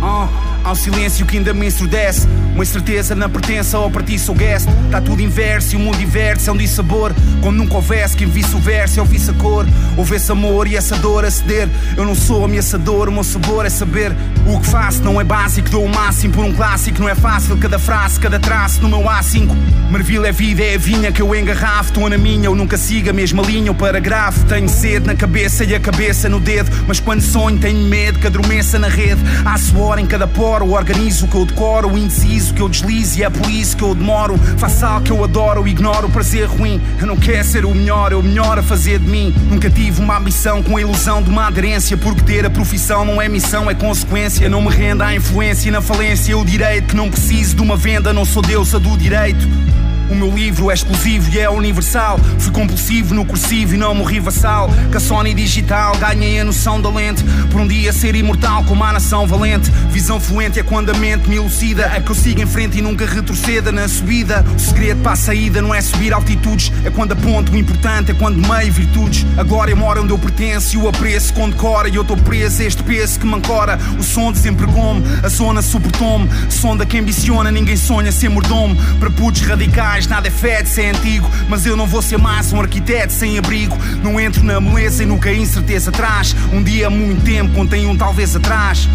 todos. 0.00 0.41
Um 0.64 0.74
silêncio 0.74 1.26
que 1.26 1.36
ainda 1.36 1.52
me 1.52 1.66
ensurdece. 1.66 2.26
Uma 2.54 2.62
incerteza 2.62 3.14
na 3.14 3.28
pertença 3.28 3.78
para 3.90 4.02
ti 4.02 4.18
sou 4.18 4.34
guest. 4.34 4.68
Está 4.86 5.00
tudo 5.00 5.20
inverso 5.20 5.74
e 5.74 5.76
o 5.76 5.80
mundo 5.80 6.00
inverte-se 6.00 6.48
é 6.48 6.52
um 6.52 6.56
dissabor. 6.56 7.12
Como 7.42 7.56
nunca 7.56 7.74
houvesse 7.74 8.16
quem 8.16 8.26
visse 8.26 8.54
o 8.54 8.58
verso 8.58 8.98
e 8.98 9.00
ouvisse 9.00 9.30
a 9.30 9.34
cor. 9.34 9.66
Houvesse 9.96 10.32
amor 10.32 10.66
e 10.66 10.76
essa 10.76 10.96
dor 10.96 11.24
a 11.24 11.30
ceder. 11.30 11.68
Eu 11.96 12.04
não 12.04 12.14
sou 12.14 12.44
ameaçador, 12.44 13.08
o 13.08 13.12
meu 13.12 13.24
sabor 13.24 13.66
é 13.66 13.70
saber. 13.70 14.14
O 14.46 14.58
que 14.60 14.66
faço 14.66 15.02
não 15.02 15.20
é 15.20 15.24
básico, 15.24 15.68
dou 15.68 15.84
o 15.84 15.88
máximo 15.88 16.34
por 16.34 16.44
um 16.44 16.52
clássico. 16.52 17.00
Não 17.00 17.08
é 17.08 17.14
fácil, 17.14 17.56
cada 17.58 17.78
frase, 17.78 18.18
cada 18.18 18.38
traço 18.38 18.80
no 18.82 18.88
meu 18.88 19.02
A5. 19.02 19.54
Marvila 19.90 20.28
é 20.28 20.32
vida, 20.32 20.62
é 20.62 20.74
a 20.74 20.78
vinha 20.78 21.12
que 21.12 21.20
eu 21.20 21.34
engarrafo. 21.34 21.90
Estou 21.90 22.08
na 22.08 22.16
minha, 22.16 22.46
eu 22.46 22.54
nunca 22.54 22.76
sigo 22.78 23.10
a 23.10 23.12
mesma 23.12 23.42
linha 23.42 23.70
ou 23.70 23.74
parágrafo. 23.74 24.44
Tenho 24.46 24.68
sede 24.68 25.06
na 25.06 25.14
cabeça 25.14 25.64
e 25.64 25.74
a 25.74 25.80
cabeça 25.80 26.28
no 26.28 26.40
dedo. 26.40 26.70
Mas 26.86 26.98
quando 26.98 27.20
sonho, 27.20 27.58
tenho 27.58 27.86
medo 27.88 28.18
que 28.18 28.26
adormeça 28.26 28.78
na 28.78 28.88
rede. 28.88 29.20
Há 29.44 29.58
suor 29.58 29.98
em 29.98 30.06
cada 30.06 30.26
poro, 30.52 30.70
organizo 30.70 31.24
o 31.24 31.28
que 31.28 31.34
eu 31.34 31.46
decoro, 31.46 31.88
o 31.88 31.96
indeciso 31.96 32.52
que 32.52 32.60
eu 32.60 32.68
deslizo 32.68 33.18
e 33.18 33.22
é 33.22 33.30
por 33.30 33.48
isso 33.48 33.74
que 33.74 33.82
eu 33.82 33.94
demoro. 33.94 34.36
Faço 34.58 34.84
algo 34.84 35.06
que 35.06 35.10
eu 35.10 35.24
adoro, 35.24 35.66
ignoro 35.66 36.08
o 36.08 36.10
prazer 36.10 36.46
ruim. 36.46 36.78
Eu 37.00 37.06
não 37.06 37.16
quero 37.16 37.42
ser 37.42 37.64
o 37.64 37.74
melhor, 37.74 38.12
é 38.12 38.16
o 38.16 38.22
melhor 38.22 38.58
a 38.58 38.62
fazer 38.62 38.98
de 38.98 39.08
mim. 39.08 39.34
Nunca 39.48 39.70
tive 39.70 40.02
uma 40.02 40.18
ambição 40.18 40.62
com 40.62 40.76
a 40.76 40.80
ilusão 40.82 41.22
de 41.22 41.30
uma 41.30 41.46
aderência. 41.46 41.96
Porque 41.96 42.20
ter 42.20 42.44
a 42.44 42.50
profissão 42.50 43.02
não 43.02 43.20
é 43.20 43.30
missão, 43.30 43.70
é 43.70 43.74
consequência. 43.74 44.46
Não 44.50 44.60
me 44.60 44.68
renda 44.68 45.06
à 45.06 45.14
influência 45.14 45.68
e 45.68 45.72
na 45.72 45.80
falência. 45.80 46.36
O 46.36 46.44
direito 46.44 46.88
que 46.88 46.96
não 46.96 47.08
preciso 47.08 47.56
de 47.56 47.62
uma 47.62 47.76
venda, 47.76 48.12
não 48.12 48.26
sou 48.26 48.42
deusa 48.42 48.78
do 48.78 48.94
direito. 48.94 49.48
O 50.12 50.14
meu 50.14 50.30
livro 50.30 50.70
é 50.70 50.74
exclusivo 50.74 51.30
e 51.30 51.38
é 51.38 51.48
universal. 51.48 52.20
Fui 52.38 52.52
compulsivo 52.52 53.14
no 53.14 53.24
cursivo 53.24 53.74
e 53.74 53.78
não 53.78 53.94
morri 53.94 54.20
vassal. 54.20 54.68
Com 54.90 54.96
a 54.98 55.00
Sony 55.00 55.32
digital 55.32 55.96
ganhei 55.96 56.38
a 56.38 56.44
noção 56.44 56.82
da 56.82 56.90
lente. 56.90 57.24
Por 57.50 57.62
um 57.62 57.66
dia 57.66 57.94
ser 57.94 58.14
imortal 58.14 58.62
como 58.64 58.84
a 58.84 58.92
nação 58.92 59.26
valente. 59.26 59.70
Visão 59.90 60.20
fluente 60.20 60.60
é 60.60 60.62
quando 60.62 60.90
a 60.90 60.94
mente 60.94 61.30
me 61.30 61.36
elucida. 61.36 61.90
É 61.96 61.98
que 61.98 62.10
eu 62.10 62.14
sigo 62.14 62.42
em 62.42 62.46
frente 62.46 62.78
e 62.78 62.82
nunca 62.82 63.06
retroceda 63.06 63.72
na 63.72 63.88
subida. 63.88 64.44
O 64.54 64.60
segredo 64.60 65.00
para 65.00 65.12
a 65.12 65.16
saída 65.16 65.62
não 65.62 65.74
é 65.74 65.80
subir 65.80 66.12
altitudes. 66.12 66.70
É 66.84 66.90
quando 66.90 67.12
aponto 67.12 67.50
o 67.50 67.56
importante, 67.56 68.10
é 68.10 68.14
quando 68.14 68.36
meio 68.36 68.70
virtudes. 68.70 69.24
A 69.38 69.42
glória 69.42 69.74
mora 69.74 70.02
onde 70.02 70.12
eu 70.12 70.18
pertenço 70.18 70.76
e 70.76 70.78
o 70.78 70.88
apreço 70.88 71.32
condecora. 71.32 71.88
E 71.88 71.94
eu 71.94 72.02
estou 72.02 72.18
preso 72.18 72.60
a 72.60 72.66
este 72.66 72.82
peso 72.82 73.18
que 73.18 73.26
me 73.26 73.36
ancora. 73.36 73.78
O 73.98 74.02
som 74.02 74.30
desempregou-me, 74.30 75.02
a 75.22 75.28
zona 75.30 75.62
suportou-me. 75.62 76.28
Sonda 76.50 76.84
que 76.84 76.98
ambiciona, 76.98 77.50
ninguém 77.50 77.78
sonha 77.78 78.12
ser 78.12 78.28
mordomo. 78.28 78.76
Para 79.00 79.10
putos 79.10 79.40
radicais 79.40 80.01
nada 80.08 80.28
é 80.28 80.30
fed, 80.30 80.68
se 80.68 80.82
é 80.82 80.90
antigo. 80.90 81.28
Mas 81.48 81.66
eu 81.66 81.76
não 81.76 81.86
vou 81.86 82.02
ser 82.02 82.18
mais 82.18 82.52
um 82.52 82.60
arquiteto 82.60 83.12
sem 83.12 83.38
abrigo. 83.38 83.76
Não 84.02 84.20
entro 84.20 84.42
na 84.44 84.60
moleza 84.60 85.02
e 85.02 85.06
nunca 85.06 85.30
a 85.30 85.34
incerteza 85.34 85.90
traz. 85.90 86.34
Um 86.52 86.62
dia, 86.62 86.88
muito 86.90 87.24
tempo, 87.24 87.54
contém 87.54 87.86
um 87.86 87.96
talvez 87.96 88.34
atrás. 88.36 88.88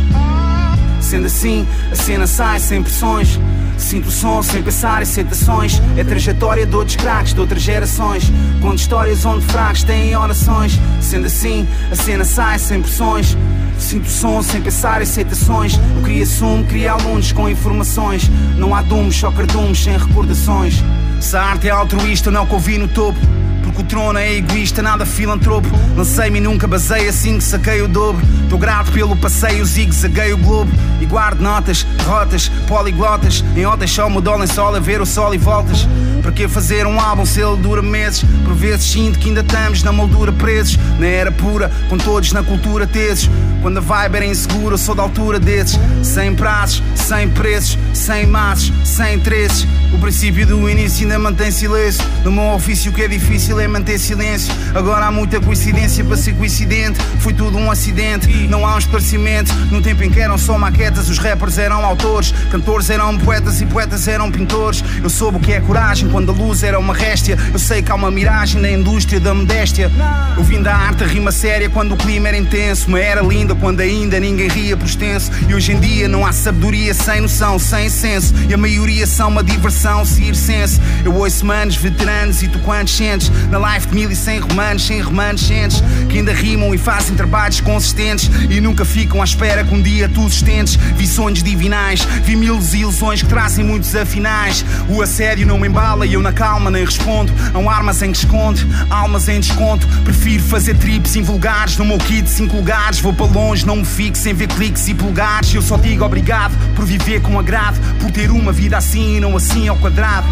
Sendo 1.00 1.28
assim, 1.28 1.66
a 1.92 1.96
cena 1.96 2.28
sai 2.28 2.60
sem 2.60 2.82
pressões. 2.82 3.40
Sinto 3.78 4.10
o 4.10 4.12
som 4.12 4.42
sem 4.42 4.62
pensar 4.64 5.02
em 5.02 5.06
citações. 5.06 5.82
É 5.96 6.04
trajetória 6.04 6.66
de 6.66 6.76
outros 6.76 6.96
craques 6.96 7.34
de 7.34 7.40
outras 7.40 7.62
gerações. 7.62 8.32
Conto 8.62 8.80
histórias 8.80 9.24
onde 9.24 9.46
fracos 9.46 9.84
têm 9.84 10.16
orações. 10.16 10.80
Sendo 11.00 11.28
assim, 11.28 11.68
a 11.92 11.96
cena 11.96 12.26
sai 12.26 12.60
sem 12.60 12.82
pressões. 12.82 13.38
Sinto 13.78 14.10
som 14.10 14.42
sem 14.42 14.62
pensar 14.62 15.02
em 15.02 15.06
citações. 15.06 15.80
Eu 15.96 16.02
crio 16.04 16.24
assumo, 16.24 16.66
crio 16.66 16.92
alunos 16.92 17.32
com 17.32 17.50
informações. 17.50 18.30
Não 18.58 18.74
há 18.74 18.82
dumos, 18.82 19.16
só 19.16 19.32
cardumes 19.32 19.84
sem 19.84 19.98
recordações. 19.98 20.84
Se 21.20 21.36
a 21.36 21.44
arte 21.44 21.68
é 21.68 21.72
altruísta, 21.72 22.30
não 22.30 22.46
convi 22.46 22.78
no 22.78 22.88
topo. 22.88 23.20
Porque 23.68 23.82
o 23.82 23.86
trono 23.86 24.18
é 24.18 24.36
egoísta, 24.36 24.82
nada 24.82 25.06
filantropo. 25.06 25.68
Lancei-me 25.96 26.40
e 26.40 26.42
nunca 26.42 26.68
basei 26.68 27.08
assim 27.08 27.38
que 27.38 27.44
saquei 27.44 27.82
o 27.82 27.88
dobro. 27.88 28.26
Estou 28.44 28.58
grato 28.58 28.92
pelo 28.92 29.16
passeio, 29.16 29.66
zigue-zaguei 29.66 30.34
o 30.34 30.38
globo. 30.38 30.72
E 31.02 31.06
guardo 31.06 31.42
notas, 31.42 31.84
derrotas, 31.84 32.50
poliglotas. 32.68 33.44
Em 33.56 33.66
otas 33.66 33.92
só 33.92 34.10
me 34.10 34.22
dou 34.22 34.38
lençol 34.38 34.76
a 34.76 34.80
ver 34.80 35.02
o 35.02 35.06
sol 35.06 35.34
e 35.36 35.38
voltas. 35.38 35.88
Para 36.22 36.32
que 36.32 36.48
fazer 36.48 36.86
um 36.86 37.00
álbum 37.00 37.26
se 37.26 37.42
ele 37.42 37.58
dura 37.58 37.82
meses? 37.82 38.26
Por 38.44 38.54
vezes 38.54 38.86
sinto 38.86 39.20
que 39.20 39.30
ainda 39.30 39.42
estamos 39.42 39.84
na 39.84 39.92
moldura 39.92 40.32
presos. 40.32 40.78
Na 40.98 41.08
era 41.08 41.32
pura, 41.32 41.72
com 41.90 41.98
todos 41.98 42.32
na 42.32 42.44
cultura 42.44 42.88
teses. 42.88 43.30
Quando 43.62 43.78
a 43.78 43.82
vibe 43.82 44.16
era 44.16 44.26
insegura, 44.26 44.74
eu 44.74 44.78
sou 44.78 44.96
da 44.96 45.04
altura 45.04 45.40
desses. 45.40 45.80
Sem 46.04 46.34
prazos, 46.34 46.82
sem 46.96 47.30
preços, 47.30 47.78
sem 47.94 48.26
massos, 48.26 48.72
sem 48.84 49.16
interesses. 49.16 49.68
O 49.94 49.98
princípio 50.00 50.46
do 50.46 50.70
início 50.70 51.04
ainda 51.04 51.20
mantém 51.20 51.52
silêncio. 51.52 52.04
No 52.24 52.32
meu 52.32 52.54
ofício 52.54 52.92
que 52.92 53.02
é 53.02 53.08
difícil 53.08 53.57
é 53.60 53.68
manter 53.68 54.00
silêncio. 54.00 54.54
Agora 54.74 55.06
há 55.06 55.12
muita 55.12 55.40
coincidência 55.40 56.04
para 56.04 56.18
ser 56.18 56.34
coincidente. 56.34 57.00
Foi 57.20 57.34
tudo 57.34 57.58
um 57.58 57.72
acidente, 57.72 58.28
não 58.48 58.66
há 58.66 58.76
um 58.76 58.78
esclarecimento. 58.78 59.54
No 59.72 59.82
tempo 59.82 60.04
em 60.04 60.10
que 60.10 60.20
eram 60.20 60.38
só 60.38 60.58
maquetas, 60.58 61.10
os 61.10 61.18
rappers 61.18 61.58
eram 61.58 61.86
autores. 61.86 62.34
Cantores 62.52 62.90
eram 62.90 63.18
poetas 63.18 63.62
e 63.62 63.66
poetas 63.66 64.08
eram 64.08 64.32
pintores. 64.32 64.84
Eu 65.02 65.10
soube 65.10 65.38
o 65.38 65.40
que 65.40 65.54
é 65.54 65.60
coragem 65.60 66.10
quando 66.10 66.32
a 66.32 66.36
luz 66.36 66.64
era 66.64 66.80
uma 66.80 66.94
réstia. 66.94 67.38
Eu 67.52 67.60
sei 67.60 67.82
que 67.82 67.92
há 67.92 67.96
uma 67.96 68.12
miragem 68.12 68.62
na 68.62 68.70
indústria 68.70 69.20
da 69.20 69.34
modéstia. 69.34 69.92
Eu 70.36 70.44
vim 70.44 70.62
da 70.62 70.76
arte, 70.76 71.04
a 71.04 71.08
rima 71.08 71.32
séria 71.32 71.70
quando 71.70 71.94
o 71.94 71.98
clima 71.98 72.28
era 72.28 72.38
intenso. 72.38 72.88
Uma 72.88 73.00
era 73.00 73.22
linda 73.22 73.56
quando 73.56 73.82
ainda 73.82 74.20
ninguém 74.20 74.48
ria 74.48 74.78
por 74.78 74.86
extenso. 74.86 75.32
E 75.48 75.54
hoje 75.54 75.74
em 75.74 75.80
dia 75.80 76.08
não 76.08 76.26
há 76.26 76.32
sabedoria 76.32 76.94
sem 76.94 77.22
noção, 77.22 77.60
sem 77.60 77.90
senso. 77.90 78.34
E 78.50 78.54
a 78.54 78.58
maioria 78.58 79.06
são 79.08 79.30
uma 79.30 79.44
diversão, 79.44 80.06
circense. 80.06 80.80
Eu 81.04 81.14
ouço 81.16 81.46
manos, 81.46 81.76
veteranos 81.76 82.42
e 82.44 82.48
tu 82.48 82.60
quantos 82.60 82.96
sentes. 82.96 83.32
Na 83.50 83.74
life 83.74 83.88
de 83.88 83.96
mil 83.96 84.12
e 84.12 84.16
cem 84.16 84.40
romanos, 84.40 84.86
sem 84.86 85.02
remanescentes. 85.02 85.82
Que 86.10 86.18
ainda 86.18 86.34
rimam 86.34 86.74
e 86.74 86.78
fazem 86.78 87.16
trabalhos 87.16 87.62
consistentes. 87.62 88.30
E 88.50 88.60
nunca 88.60 88.84
ficam 88.84 89.22
à 89.22 89.24
espera 89.24 89.64
que 89.64 89.74
um 89.74 89.82
dia 89.82 90.10
tu 90.10 90.22
sustentes. 90.24 90.76
Vi 90.76 91.08
sonhos 91.08 91.42
divinais, 91.42 92.02
vi 92.24 92.36
mil 92.36 92.58
desilusões 92.58 93.22
que 93.22 93.28
trazem 93.28 93.64
muitos 93.64 93.96
afinais. 93.96 94.66
O 94.90 95.02
assédio 95.02 95.48
não 95.48 95.58
me 95.58 95.68
embala 95.68 96.06
e 96.06 96.14
eu 96.14 96.22
na 96.22 96.34
calma 96.34 96.70
nem 96.70 96.84
respondo. 96.84 97.32
Há 97.54 97.78
armas 97.78 98.02
em 98.02 98.12
que 98.12 98.18
esconde, 98.18 98.68
almas 98.90 99.28
em 99.28 99.40
desconto. 99.40 99.88
Prefiro 100.04 100.44
fazer 100.44 100.76
trips 100.76 101.16
invulgares 101.16 101.78
no 101.78 101.86
meu 101.86 101.98
kit 101.98 102.30
5 102.30 102.56
lugares. 102.56 103.00
Vou 103.00 103.14
para 103.14 103.26
longe, 103.26 103.66
não 103.66 103.78
me 103.78 103.86
fico 103.86 104.18
sem 104.18 104.34
ver 104.34 104.48
cliques 104.48 104.88
e 104.88 104.94
pulgares. 104.94 105.54
Eu 105.54 105.62
só 105.62 105.78
digo 105.78 106.04
obrigado 106.04 106.54
por 106.76 106.86
viver 106.86 107.22
com 107.22 107.40
agrado, 107.40 107.80
por 108.00 108.12
ter 108.12 108.32
uma 108.32 108.52
vida 108.52 108.78
assim 108.78 109.18
e 109.18 109.20
não 109.20 109.36
assim 109.36 109.68
ao 109.68 109.78
quadrado. 109.78 110.28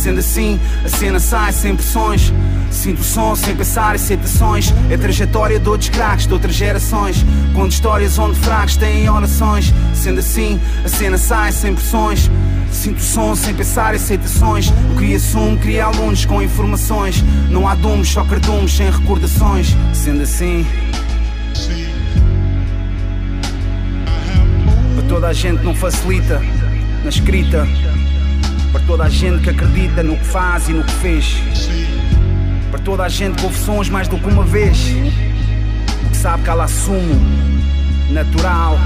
Sendo 0.00 0.20
assim, 0.20 0.58
a 0.82 0.88
cena 0.88 1.20
sai 1.20 1.52
sem 1.52 1.76
pressões. 1.76 2.32
Sinto 2.70 3.00
o 3.00 3.04
som 3.04 3.36
sem 3.36 3.54
pensar 3.54 3.94
em 3.94 3.98
citações. 3.98 4.72
É 4.88 4.96
trajetória 4.96 5.60
de 5.60 5.68
outros 5.68 5.90
craques 5.90 6.26
de 6.26 6.32
outras 6.32 6.54
gerações. 6.54 7.22
Conto 7.54 7.72
histórias 7.72 8.18
onde 8.18 8.38
fracos 8.38 8.76
têm 8.76 9.10
orações. 9.10 9.74
Sendo 9.92 10.20
assim, 10.20 10.58
a 10.82 10.88
cena 10.88 11.18
sai 11.18 11.52
sem 11.52 11.74
pressões. 11.74 12.30
Sinto 12.72 12.96
o 12.96 13.02
som 13.02 13.36
sem 13.36 13.54
pensar 13.54 13.94
em 13.94 13.98
citações. 13.98 14.72
O 14.94 14.98
que 14.98 15.14
assumo, 15.14 15.58
cria 15.58 15.84
alunos 15.84 16.24
com 16.24 16.40
informações. 16.40 17.22
Não 17.50 17.68
há 17.68 17.74
dumos, 17.74 18.08
só 18.08 18.24
cardumes 18.24 18.72
sem 18.72 18.90
recordações. 18.90 19.76
Sendo 19.92 20.22
assim. 20.22 20.64
Para 24.94 25.06
toda 25.06 25.28
a 25.28 25.32
gente 25.34 25.62
não 25.62 25.74
facilita 25.74 26.40
na 27.04 27.10
escrita. 27.10 27.68
Para 28.72 28.80
toda 28.86 29.04
a 29.04 29.08
gente 29.08 29.42
que 29.42 29.50
acredita 29.50 30.02
no 30.02 30.16
que 30.16 30.24
faz 30.24 30.68
e 30.68 30.72
no 30.72 30.84
que 30.84 30.92
fez. 30.92 31.36
Para 32.70 32.80
toda 32.80 33.04
a 33.04 33.08
gente 33.08 33.36
que 33.36 33.44
ouve 33.44 33.58
sons 33.58 33.88
mais 33.88 34.08
do 34.08 34.18
que 34.18 34.28
uma 34.28 34.44
vez. 34.44 34.78
Que 36.08 36.16
sabe 36.16 36.44
que 36.44 36.50
ela 36.50 36.64
assumo 36.64 37.14
natural, 38.10 38.78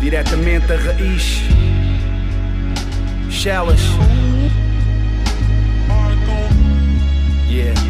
diretamente 0.00 0.66
da 0.66 0.76
raiz. 0.76 1.42
Shellas. 3.30 3.80
Yeah. 7.48 7.87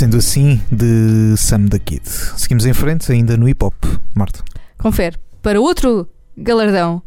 Sendo 0.00 0.16
assim, 0.16 0.58
de 0.72 1.36
Sam 1.36 1.66
the 1.68 1.78
Kid. 1.78 2.00
Seguimos 2.08 2.64
em 2.64 2.72
frente, 2.72 3.12
ainda 3.12 3.36
no 3.36 3.46
hip 3.46 3.62
hop, 3.62 3.74
Marta. 4.14 4.42
Confere. 4.78 5.18
Para 5.42 5.60
outro 5.60 6.08
galardão. 6.34 7.02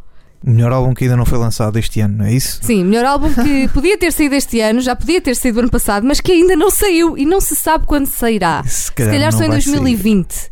O 0.45 0.51
melhor 0.51 0.71
álbum 0.71 0.93
que 0.93 1.05
ainda 1.05 1.17
não 1.17 1.25
foi 1.25 1.39
lançado 1.39 1.79
este 1.79 2.01
ano, 2.01 2.19
não 2.19 2.25
é 2.25 2.33
isso? 2.35 2.59
Sim, 2.61 2.83
melhor 2.83 3.03
álbum 3.05 3.33
que 3.33 3.67
podia 3.73 3.97
ter 3.97 4.11
saído 4.13 4.35
este 4.35 4.61
ano, 4.61 4.79
já 4.79 4.95
podia 4.95 5.19
ter 5.19 5.35
saído 5.35 5.61
ano 5.61 5.71
passado, 5.71 6.05
mas 6.05 6.21
que 6.21 6.33
ainda 6.33 6.55
não 6.55 6.69
saiu 6.69 7.17
e 7.17 7.25
não 7.25 7.41
se 7.41 7.55
sabe 7.55 7.87
quando 7.87 8.05
sairá. 8.05 8.61
Se 8.63 8.83
Se 8.83 8.91
calhar, 8.91 9.13
calhar 9.13 9.31
não 9.31 9.39
só 9.39 9.45
em 9.45 9.47
vai 9.47 9.57
2020. 9.57 10.51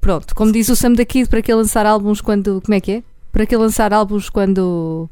Pronto, 0.00 0.32
como 0.32 0.52
diz 0.52 0.68
o 0.68 0.76
Sam 0.76 0.92
da 0.92 1.04
Kid, 1.04 1.28
para 1.28 1.42
que 1.42 1.52
lançar 1.52 1.86
álbuns 1.86 2.20
quando. 2.20 2.62
Como 2.64 2.72
é 2.72 2.80
que 2.80 2.92
é? 2.92 3.02
Para 3.32 3.44
que 3.44 3.56
lançar 3.56 3.92
álbuns 3.92 4.30
quando. 4.30 5.10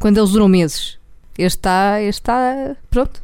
quando 0.00 0.18
eles 0.18 0.30
duram 0.32 0.48
meses. 0.48 0.98
Este 1.38 1.58
está. 1.58 2.02
Este 2.02 2.20
está. 2.20 2.74
Pronto. 2.90 3.22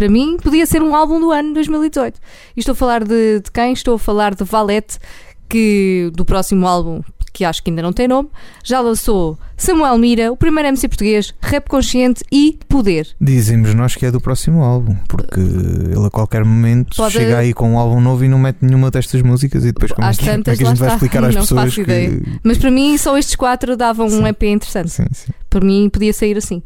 Para 0.00 0.08
mim, 0.08 0.38
podia 0.42 0.64
ser 0.64 0.82
um 0.82 0.96
álbum 0.96 1.20
do 1.20 1.30
ano 1.30 1.52
2018. 1.52 2.18
E 2.56 2.60
estou 2.60 2.72
a 2.72 2.74
falar 2.74 3.04
de, 3.04 3.40
de 3.40 3.50
quem? 3.52 3.74
Estou 3.74 3.96
a 3.96 3.98
falar 3.98 4.34
de 4.34 4.42
Valete, 4.44 4.98
que 5.46 6.10
do 6.14 6.24
próximo 6.24 6.66
álbum 6.66 7.02
que 7.32 7.44
acho 7.44 7.62
que 7.62 7.70
ainda 7.70 7.80
não 7.82 7.92
tem 7.92 8.08
nome, 8.08 8.28
já 8.64 8.80
lançou 8.80 9.38
Samuel 9.56 9.96
Mira, 9.98 10.32
o 10.32 10.36
primeiro 10.36 10.68
MC 10.70 10.88
português, 10.88 11.32
rap 11.40 11.68
consciente 11.68 12.24
e 12.32 12.58
poder. 12.68 13.08
Dizemos 13.20 13.72
nós 13.72 13.94
que 13.94 14.04
é 14.04 14.10
do 14.10 14.20
próximo 14.20 14.62
álbum, 14.64 14.96
porque 15.06 15.38
ele 15.38 16.04
a 16.06 16.10
qualquer 16.10 16.44
momento 16.44 16.96
Pode- 16.96 17.12
chega 17.12 17.38
aí 17.38 17.52
com 17.52 17.74
um 17.74 17.78
álbum 17.78 18.00
novo 18.00 18.24
e 18.24 18.28
não 18.28 18.38
mete 18.38 18.58
nenhuma 18.62 18.90
destas 18.90 19.22
músicas 19.22 19.62
e 19.64 19.66
depois 19.70 19.92
como, 19.92 20.08
é 20.08 20.12
que, 20.14 20.28
é 20.28 20.42
que 20.42 20.50
a 20.50 20.54
gente 20.54 20.76
vai 20.78 20.88
explicar 20.88 21.24
às 21.24 21.34
Não 21.34 21.42
pessoas 21.42 21.62
faço 21.62 21.74
que. 21.76 21.80
ideia. 21.82 22.20
Mas 22.42 22.58
para 22.58 22.70
mim, 22.70 22.96
só 22.98 23.16
estes 23.16 23.36
quatro 23.36 23.76
davam 23.76 24.06
um 24.06 24.10
Sim. 24.10 24.26
EP 24.26 24.42
interessante. 24.44 24.90
Sim, 24.90 25.04
sim. 25.12 25.32
Para 25.48 25.64
mim, 25.64 25.88
podia 25.88 26.12
sair 26.12 26.36
assim. 26.36 26.62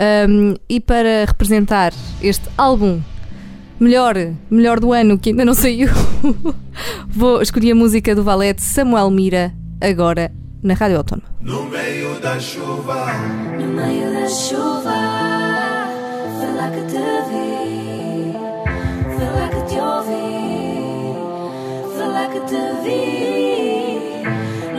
Um, 0.00 0.54
e 0.66 0.80
para 0.80 1.26
representar 1.26 1.92
este 2.22 2.48
álbum 2.56 3.02
melhor, 3.78 4.14
melhor 4.50 4.80
do 4.80 4.94
ano, 4.94 5.18
que 5.18 5.28
ainda 5.28 5.44
não 5.44 5.52
saiu, 5.52 5.88
vou 7.06 7.42
escolher 7.42 7.72
a 7.72 7.74
música 7.74 8.14
do 8.14 8.22
Valete 8.24 8.62
Samuel 8.62 9.10
Mira, 9.10 9.52
agora 9.78 10.32
na 10.62 10.72
Rádio 10.72 10.96
Autónoma. 10.96 11.28
No 11.42 11.64
meio 11.64 12.18
da 12.20 12.40
chuva, 14.26 14.94
foi 16.38 16.54
lá 16.54 16.70
que 16.70 16.80
te 16.86 16.96
vi, 17.28 18.32
foi 19.16 19.26
lá 19.38 19.48
que 19.48 19.62
te 19.68 19.78
ouvi, 19.80 21.14
foi 21.94 22.06
lá 22.06 22.26
que 22.28 22.40
te 22.40 22.62
vi. 22.84 23.20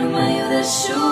No 0.02 0.10
meio 0.10 0.48
da 0.48 0.62
chuva, 0.64 1.11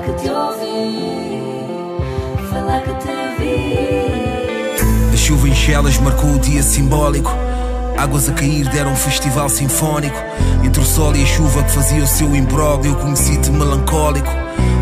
que 0.00 0.12
te 0.12 0.30
ouvi, 0.30 1.92
lá 2.52 2.80
que 2.80 2.92
te 2.94 3.08
vi. 3.38 5.12
A 5.12 5.16
chuva 5.16 5.48
em 5.48 5.54
Chelas 5.54 5.98
marcou 5.98 6.34
o 6.34 6.38
dia 6.38 6.62
simbólico. 6.62 7.30
Águas 7.96 8.28
a 8.28 8.32
cair 8.32 8.68
deram 8.68 8.92
um 8.92 8.96
festival 8.96 9.48
sinfónico. 9.48 10.16
Entre 10.62 10.80
o 10.80 10.84
sol 10.84 11.16
e 11.16 11.22
a 11.22 11.26
chuva 11.26 11.62
que 11.64 11.70
fazia 11.72 12.02
o 12.02 12.06
seu 12.06 12.34
imbróglio, 12.34 12.94
conheci-te 12.96 13.50
melancólico. 13.50 14.30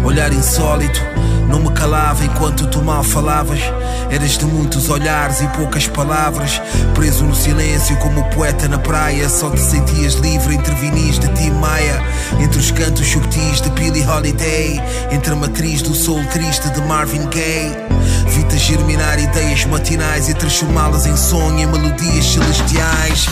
Olhar 0.06 0.32
insólito, 0.32 1.00
não 1.48 1.58
me 1.58 1.72
calava 1.72 2.24
enquanto 2.24 2.68
tu 2.68 2.80
mal 2.80 3.02
falavas. 3.02 3.58
Eras 4.08 4.38
de 4.38 4.44
muitos 4.44 4.88
olhares 4.88 5.40
e 5.40 5.48
poucas 5.48 5.88
palavras. 5.88 6.62
Preso 6.94 7.24
no 7.24 7.34
silêncio 7.34 7.96
como 7.96 8.22
poeta 8.30 8.68
na 8.68 8.78
praia. 8.78 9.28
Só 9.28 9.50
te 9.50 9.60
sentias 9.60 10.14
livre 10.14 10.54
entre 10.54 10.72
vinis 10.76 11.18
de 11.18 11.26
Tim 11.30 11.50
Maia. 11.50 12.00
Entre 12.38 12.56
os 12.56 12.70
cantos 12.70 13.04
subtis 13.04 13.60
de 13.60 13.68
Billie 13.70 14.06
Holiday. 14.06 14.80
Entre 15.10 15.32
a 15.32 15.36
matriz 15.36 15.82
do 15.82 15.92
soul 15.92 16.24
triste 16.26 16.70
de 16.70 16.80
Marvin 16.82 17.26
Gaye. 17.26 17.76
Vi-te 18.28 18.58
germinar 18.58 19.18
ideias 19.18 19.64
matinais 19.64 20.28
e 20.28 20.34
transformá-las 20.34 21.04
em 21.06 21.16
sonho 21.16 21.58
em 21.58 21.66
melodias 21.66 22.26
celestiais. 22.26 23.26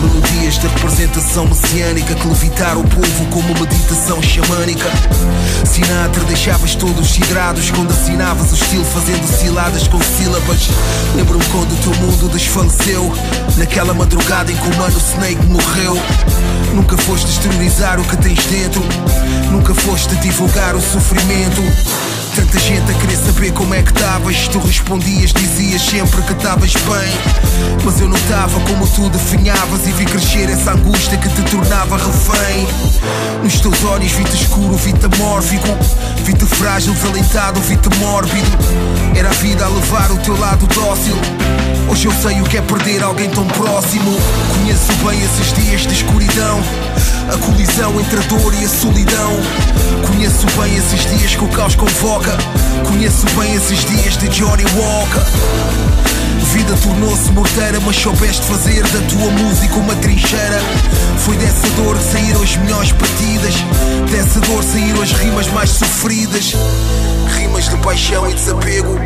Melodias 0.00 0.58
de 0.58 0.66
representação 0.68 1.46
messiânica 1.46 2.14
que 2.14 2.28
levitaram 2.28 2.82
o 2.82 2.84
povo 2.84 3.26
como 3.30 3.52
meditação 3.60 4.22
xamânica. 4.22 4.90
Sinatra, 6.04 6.24
deixavas 6.24 6.74
todos 6.74 7.08
sidrados 7.08 7.70
quando 7.70 7.90
assinavas 7.90 8.52
o 8.52 8.54
estilo 8.54 8.84
fazendo 8.84 9.26
ciladas 9.26 9.88
com 9.88 9.98
sílabas. 10.02 10.68
Lembro-me 11.14 11.44
quando 11.46 11.72
o 11.72 11.76
teu 11.76 11.94
mundo 11.94 12.28
desfaleceu, 12.28 13.10
naquela 13.56 13.94
madrugada 13.94 14.52
em 14.52 14.56
que 14.56 14.68
o 14.68 14.76
mano 14.76 14.98
Snake 14.98 15.46
morreu. 15.46 15.96
Nunca 16.74 16.98
foste 16.98 17.30
exteriorizar 17.30 17.98
o 17.98 18.04
que 18.04 18.18
tens 18.18 18.44
dentro, 18.46 18.82
nunca 19.50 19.74
foste 19.74 20.14
divulgar 20.16 20.76
o 20.76 20.80
sofrimento. 20.80 21.62
Tanta 22.34 22.58
gente 22.58 22.90
a 22.90 22.94
querer 22.94 23.16
saber 23.16 23.52
como 23.52 23.74
é 23.74 23.82
que 23.82 23.92
estavas. 23.92 24.48
Tu 24.48 24.58
respondias, 24.58 25.32
dizias 25.32 25.82
sempre 25.82 26.20
que 26.22 26.32
estavas 26.32 26.72
bem. 26.72 27.12
Mas 27.84 28.00
eu 28.00 28.08
notava 28.08 28.58
como 28.60 28.86
tu 28.88 29.08
definhavas 29.08 29.86
e 29.86 29.92
vi 29.92 30.04
crescer 30.04 30.50
essa 30.50 30.72
angústia 30.72 31.16
que 31.16 31.28
te 31.28 31.42
tornava 31.42 31.96
refém. 31.96 32.66
Nos 33.42 33.60
teus 33.60 33.84
olhos 33.84 34.10
vi-te 34.10 34.34
escuro, 34.34 34.76
vi-te 34.76 35.06
amórfico. 35.06 35.68
Vi-te 36.24 36.44
frágil, 36.46 36.92
desalentado, 36.94 37.60
vi-te 37.60 37.88
mórbido. 37.98 38.50
Era 39.14 39.28
a 39.28 39.34
vida 39.34 39.64
a 39.64 39.68
levar 39.68 40.10
o 40.10 40.16
teu 40.18 40.36
lado 40.38 40.66
dócil. 40.66 41.14
Hoje 41.88 42.06
eu 42.06 42.12
sei 42.20 42.40
o 42.40 42.44
que 42.44 42.56
é 42.56 42.62
perder 42.62 43.04
alguém 43.04 43.30
tão 43.30 43.46
próximo. 43.46 44.18
Conheço 44.56 44.92
bem 45.06 45.22
esses 45.22 45.52
dias 45.52 45.82
de 45.82 45.94
escuridão. 45.94 46.60
A 47.32 47.38
colisão 47.38 47.98
entre 48.00 48.18
a 48.18 48.22
dor 48.22 48.54
e 48.54 48.64
a 48.64 48.68
solidão. 48.68 49.32
Conheço 50.06 50.46
bem 50.60 50.76
esses 50.76 51.00
dias 51.06 51.34
que 51.34 51.44
o 51.44 51.48
caos 51.48 51.74
convoca. 51.74 52.36
Conheço 52.86 53.26
bem 53.38 53.54
esses 53.54 53.84
dias 53.84 54.16
de 54.16 54.28
Johnny 54.28 54.64
Walker. 54.76 55.24
Vida 56.52 56.76
tornou-se 56.82 57.32
morteira, 57.32 57.80
mas 57.80 57.96
soubeste 57.96 58.42
fazer 58.46 58.82
da 58.88 59.00
tua 59.08 59.30
música 59.30 59.74
uma 59.76 59.94
trincheira. 59.96 60.60
Foi 61.18 61.36
dessa 61.36 61.68
dor 61.70 61.96
que 61.96 62.04
saíram 62.04 62.42
as 62.42 62.56
melhores 62.56 62.92
partidas. 62.92 63.54
Dessa 64.10 64.40
dor 64.40 64.62
saíram 64.62 65.02
as 65.02 65.12
rimas 65.12 65.48
mais 65.48 65.70
sofridas. 65.70 66.54
Rimas 67.36 67.68
de 67.68 67.76
paixão 67.78 68.30
e 68.30 68.34
desapego. 68.34 68.98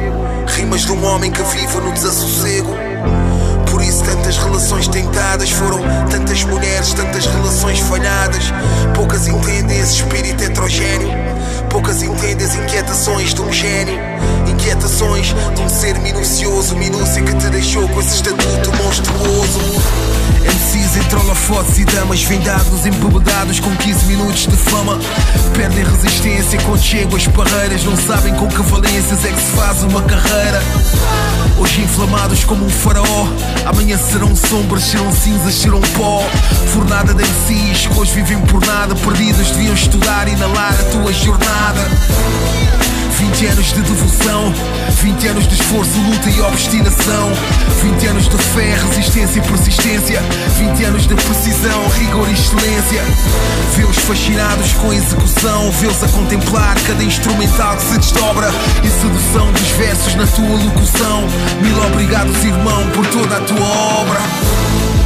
Rimas 0.57 0.83
de 0.83 0.93
um 0.93 1.05
homem 1.05 1.31
que 1.31 1.43
vive 1.43 1.77
no 1.79 1.93
desassossego. 1.93 2.77
Tantas 4.09 4.39
relações 4.39 4.89
tentadas 4.89 5.51
foram 5.51 5.81
tantas 6.11 6.43
mulheres, 6.45 6.95
tantas 6.95 7.27
relações 7.27 7.79
falhadas. 7.81 8.45
Poucas 8.95 9.29
entendem 9.29 9.79
esse 9.79 9.97
espírito 9.97 10.43
heterogéneo. 10.43 11.11
Poucas 11.69 12.03
entendem 12.03 12.47
as 12.47 12.55
inquietações 12.55 13.35
de 13.35 13.43
um 13.43 13.53
gênio. 13.53 13.95
Inquietações 14.49 15.35
de 15.55 15.61
um 15.61 15.69
ser 15.69 15.99
minucioso, 15.99 16.75
minúcia 16.77 17.23
que 17.23 17.35
te 17.35 17.51
deixou 17.51 17.87
com 17.87 18.01
esse 18.01 18.17
estatuto 18.17 18.73
monstruoso. 18.83 20.18
MCs 20.41 20.97
entre 20.97 21.19
holofotes 21.19 21.79
e 21.79 21.85
damas 21.85 22.23
vendados, 22.23 22.87
embebedados 22.87 23.61
com 23.61 23.75
15 23.77 24.07
minutos 24.07 24.47
de 24.47 24.57
fama. 24.57 24.99
Perdem 25.55 25.85
resistência 25.85 26.61
quando 26.63 26.83
chegam 26.83 27.17
as 27.17 27.27
barreiras, 27.27 27.85
não 27.85 27.97
sabem 27.97 28.35
com 28.35 28.49
que 28.49 28.63
valências 28.63 29.25
é 29.25 29.29
que 29.29 29.41
se 29.41 29.57
faz 29.57 29.83
uma 29.83 30.03
carreira. 30.03 30.63
Hoje 31.59 31.83
inflamados 31.83 32.45
como 32.45 32.65
um 32.65 32.71
faraó, 32.71 33.27
amanhã 33.67 33.99
serão 33.99 34.35
sombras, 34.37 34.85
serão 34.85 35.13
cinzas, 35.13 35.55
serão 35.55 35.81
pó. 35.97 36.23
Fornada 36.73 37.13
de 37.15 37.23
MCs 37.23 37.87
que 37.87 37.99
hoje 37.99 38.13
vivem 38.15 38.41
por 38.43 38.65
nada, 38.65 38.95
perdidos 38.95 39.51
deviam 39.51 39.75
estudar 39.75 40.29
e 40.29 40.33
inalar 40.33 40.73
a 40.73 40.85
tua 40.85 41.13
jornada. 41.13 41.81
20 43.19 43.47
anos 43.47 43.67
de 43.73 43.83
devoção, 43.83 44.55
20 45.03 45.27
anos 45.27 45.49
de 45.49 45.55
esforço, 45.55 46.01
luta 46.01 46.31
e 46.31 46.41
obstinação, 46.41 47.33
20 47.83 48.07
anos 48.07 48.29
de 48.29 48.39
fé, 48.39 48.77
resistência 48.77 49.41
e 49.41 49.43
persistência, 49.43 50.23
20 50.57 50.85
anos 50.85 51.07
de 51.09 51.15
precisão, 51.17 51.89
rigor 51.89 52.29
e 52.29 52.33
excelência. 52.33 53.03
Vê-os 53.75 53.99
fascinados 53.99 54.73
com 54.75 54.93
a 54.93 54.95
execução, 54.95 55.71
vê-os 55.73 56.01
a 56.05 56.09
contemplar 56.11 56.77
cada 56.87 57.03
instrumental 57.03 57.77
que 57.77 57.83
se 57.83 57.99
desdobra 57.99 58.49
e 58.85 58.89
sedução 58.89 59.53
dos 59.53 59.69
versos 59.73 60.15
na 60.15 60.27
tua 60.27 60.57
locução. 60.65 61.25
Mil 61.61 61.87
obrigados, 61.87 62.45
irmão, 62.45 62.89
por 62.91 63.05
toda 63.09 63.37
a 63.37 63.41
tua 63.41 63.67
obra. 64.01 64.98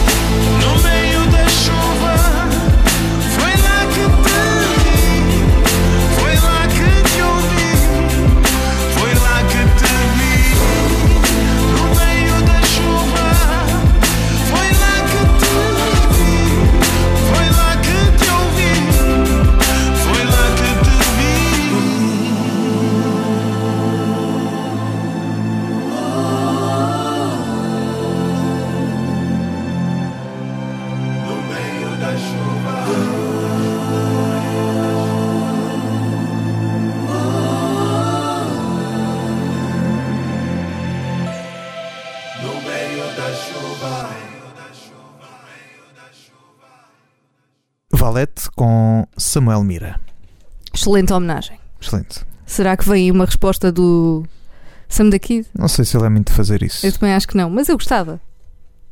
Samuel 49.33 49.62
Mira. 49.64 49.99
Excelente 50.75 51.12
homenagem. 51.12 51.59
Excelente. 51.81 52.21
Será 52.47 52.77
que 52.77 52.88
vem 52.88 53.11
uma 53.11 53.25
resposta 53.25 53.73
do 53.73 54.25
Sam 54.88 55.09
da 55.11 55.18
Kid? 55.18 55.47
Não 55.59 55.68
sei 55.68 55.85
se 55.85 55.97
ele 55.97 56.07
é 56.07 56.09
muito 56.09 56.29
de 56.31 56.35
fazer 56.37 56.62
isso. 56.62 56.85
Eu 56.87 56.92
também 56.92 57.14
acho 57.14 57.27
que 57.27 57.37
não, 57.37 57.49
mas 57.51 57.68
eu 57.68 57.77
gostava. 57.77 58.21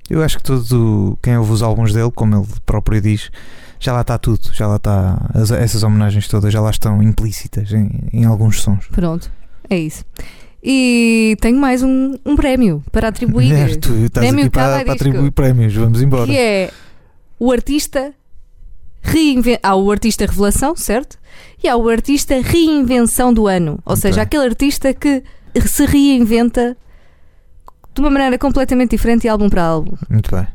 Eu 0.09 0.22
acho 0.22 0.38
que 0.38 0.42
todo 0.42 1.18
quem 1.22 1.37
ouve 1.37 1.53
os 1.53 1.62
álbuns 1.62 1.92
dele, 1.92 2.11
como 2.11 2.35
ele 2.37 2.46
próprio 2.66 3.00
diz, 3.00 3.31
já 3.79 3.92
lá 3.92 4.00
está 4.00 4.18
tudo, 4.18 4.50
já 4.53 4.66
lá 4.66 4.76
está 4.76 5.31
as- 5.35 5.50
essas 5.53 5.83
homenagens 5.83 6.26
todas 6.26 6.53
já 6.53 6.61
lá 6.61 6.70
estão 6.70 7.03
implícitas 7.03 7.70
em, 7.72 7.90
em 8.12 8.24
alguns 8.24 8.61
sons. 8.62 8.87
Pronto, 8.90 9.31
é 9.68 9.79
isso. 9.79 10.05
E 10.62 11.37
tenho 11.40 11.59
mais 11.59 11.83
um, 11.83 12.14
um 12.26 12.35
prémio 12.37 12.83
para 12.90 13.09
atribuir. 13.09 13.46
Mulher, 13.53 13.76
tu 13.76 13.92
estás 13.94 14.26
Prémio 14.26 14.46
aqui 14.46 14.50
para, 14.50 14.85
para 14.85 14.92
atribuir 14.94 15.31
prémios, 15.31 15.74
vamos 15.74 16.03
embora. 16.03 16.26
Que 16.26 16.37
é 16.37 16.70
o 17.38 17.53
artista 17.53 18.12
reinven... 19.03 19.59
há 19.63 19.75
o 19.77 19.91
artista 19.91 20.27
revelação, 20.27 20.75
certo? 20.77 21.19
E 21.63 21.69
há 21.69 21.77
o 21.77 21.89
artista 21.89 22.41
reinvenção 22.41 23.33
do 23.33 23.47
ano. 23.47 23.73
Ou 23.85 23.93
Ok. 23.93 24.03
seja, 24.03 24.23
aquele 24.23 24.45
artista 24.45 24.93
que 24.95 25.23
se 25.67 25.85
reinventa 25.87 26.77
de 27.95 28.01
uma 28.01 28.11
maneira 28.11 28.39
completamente 28.39 28.91
diferente 28.93 29.23
de 29.23 29.29
álbum 29.29 29.49
para 29.49 29.63
álbum. 29.65 29.97
Muito 30.09 30.35
bem. 30.35 30.47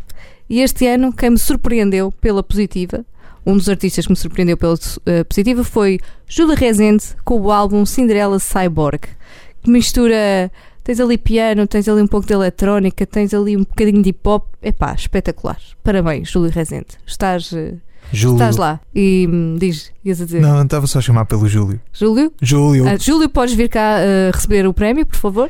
E 0.49 0.61
este 0.61 0.85
ano, 0.87 1.11
quem 1.11 1.31
me 1.31 1.37
surpreendeu 1.37 2.11
pela 2.11 2.41
positiva, 2.43 3.03
um 3.45 3.57
dos 3.57 3.67
artistas 3.69 4.05
que 4.05 4.11
me 4.11 4.17
surpreendeu 4.17 4.57
pela 4.57 4.75
eh, 5.05 5.23
positiva 5.23 5.63
foi 5.63 5.99
Júlia 6.27 6.55
Rezende 6.55 7.03
com 7.23 7.39
o 7.39 7.51
álbum 7.51 7.85
Cinderella 7.85 8.39
Cyborg, 8.39 9.01
que 9.63 9.69
mistura. 9.69 10.51
Tens 10.83 10.99
ali 10.99 11.17
piano, 11.17 11.65
tens 11.65 11.87
ali 11.89 11.99
um 11.99 12.05
pouco 12.07 12.27
de 12.27 12.33
eletrónica, 12.33 13.07
tens 13.07 13.33
ali 13.33 13.57
um 13.57 13.61
bocadinho 13.61 14.03
de 14.03 14.09
hip 14.09 14.19
hop. 14.23 14.45
Epá, 14.61 14.93
espetacular. 14.93 15.57
Parabéns, 15.83 16.29
Júlia 16.29 16.51
Rezende. 16.51 16.89
Estás, 17.07 17.51
eh, 17.53 17.73
Júlio. 18.11 18.35
estás 18.35 18.57
lá. 18.57 18.79
E 18.93 19.27
hum, 19.29 19.55
diz, 19.59 19.91
ias 20.03 20.21
a 20.21 20.25
dizer. 20.25 20.41
Não, 20.41 20.61
estava 20.61 20.87
só 20.87 20.99
a 20.99 21.01
chamar 21.01 21.25
pelo 21.25 21.47
Júlio. 21.47 21.79
Júlio? 21.93 22.31
Júlio. 22.41 22.87
Ah, 22.87 22.97
Júlio, 22.97 23.29
podes 23.29 23.55
vir 23.55 23.69
cá 23.69 23.99
eh, 23.99 24.31
receber 24.33 24.67
o 24.67 24.73
prémio, 24.73 25.05
por 25.05 25.17
favor. 25.17 25.49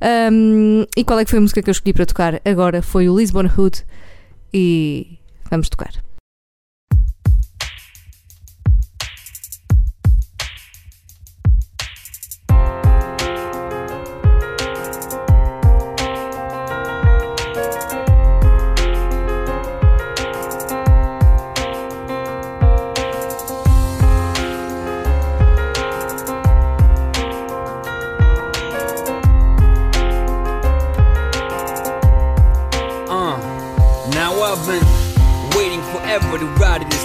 Ahm, 0.00 0.86
e 0.96 1.04
qual 1.04 1.18
é 1.18 1.24
que 1.24 1.30
foi 1.30 1.38
a 1.38 1.42
música 1.42 1.62
que 1.62 1.68
eu 1.68 1.72
escolhi 1.72 1.92
para 1.92 2.06
tocar 2.06 2.40
agora? 2.44 2.82
Foi 2.82 3.08
o 3.08 3.16
Lisbon 3.16 3.44
Hood 3.56 3.84
e 4.52 5.18
vamos 5.50 5.68
tocar. 5.68 5.92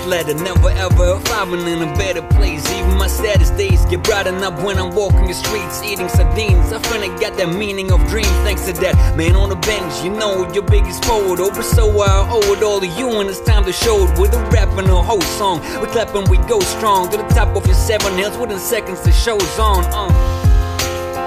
Letter. 0.06 0.34
Never 0.34 0.70
ever 0.70 1.20
arriving 1.20 1.68
in 1.68 1.82
a 1.82 1.92
better 1.98 2.22
place. 2.22 2.64
Even 2.72 2.98
my 2.98 3.08
saddest 3.08 3.56
days 3.58 3.86
get 3.86 4.04
brightened 4.04 4.44
up 4.44 4.62
when 4.64 4.78
I'm 4.78 4.94
walking 4.94 5.28
the 5.28 5.34
streets 5.34 5.82
eating 5.84 6.10
sardines. 6.10 6.72
I 6.72 6.80
finally 6.80 7.10
got 7.20 7.38
that 7.38 7.50
meaning 7.50 7.92
of 7.92 8.00
dreams 8.08 8.36
thanks 8.46 8.66
to 8.66 8.74
that 8.74 8.96
man 9.18 9.36
on 9.36 9.50
the 9.50 9.56
bench. 9.56 10.04
You 10.04 10.12
know, 10.12 10.52
your 10.54 10.64
biggest 10.64 11.04
forward 11.06 11.40
over, 11.40 11.62
so 11.62 11.90
I 12.02 12.28
owe 12.30 12.54
it 12.54 12.64
all 12.64 12.80
to 12.80 12.88
you. 12.88 13.20
And 13.20 13.30
it's 13.30 13.42
time 13.42 13.66
to 13.66 13.74
show 13.74 13.98
it 14.08 14.20
with 14.20 14.34
a 14.34 14.42
rap 14.50 14.70
and 14.78 14.90
a 14.90 15.02
whole 15.02 15.28
song. 15.40 15.60
We 15.82 15.88
clap 15.88 16.14
and 16.16 16.28
we 16.28 16.38
go 16.48 16.60
strong 16.60 17.10
to 17.12 17.18
the 17.18 17.28
top 17.30 17.56
of 17.56 17.66
your 17.66 17.76
seven 17.76 18.18
hills 18.18 18.38
within 18.38 18.60
seconds. 18.60 19.02
The 19.02 19.12
show's 19.12 19.60
on. 19.60 19.84
Uh. 19.86 20.46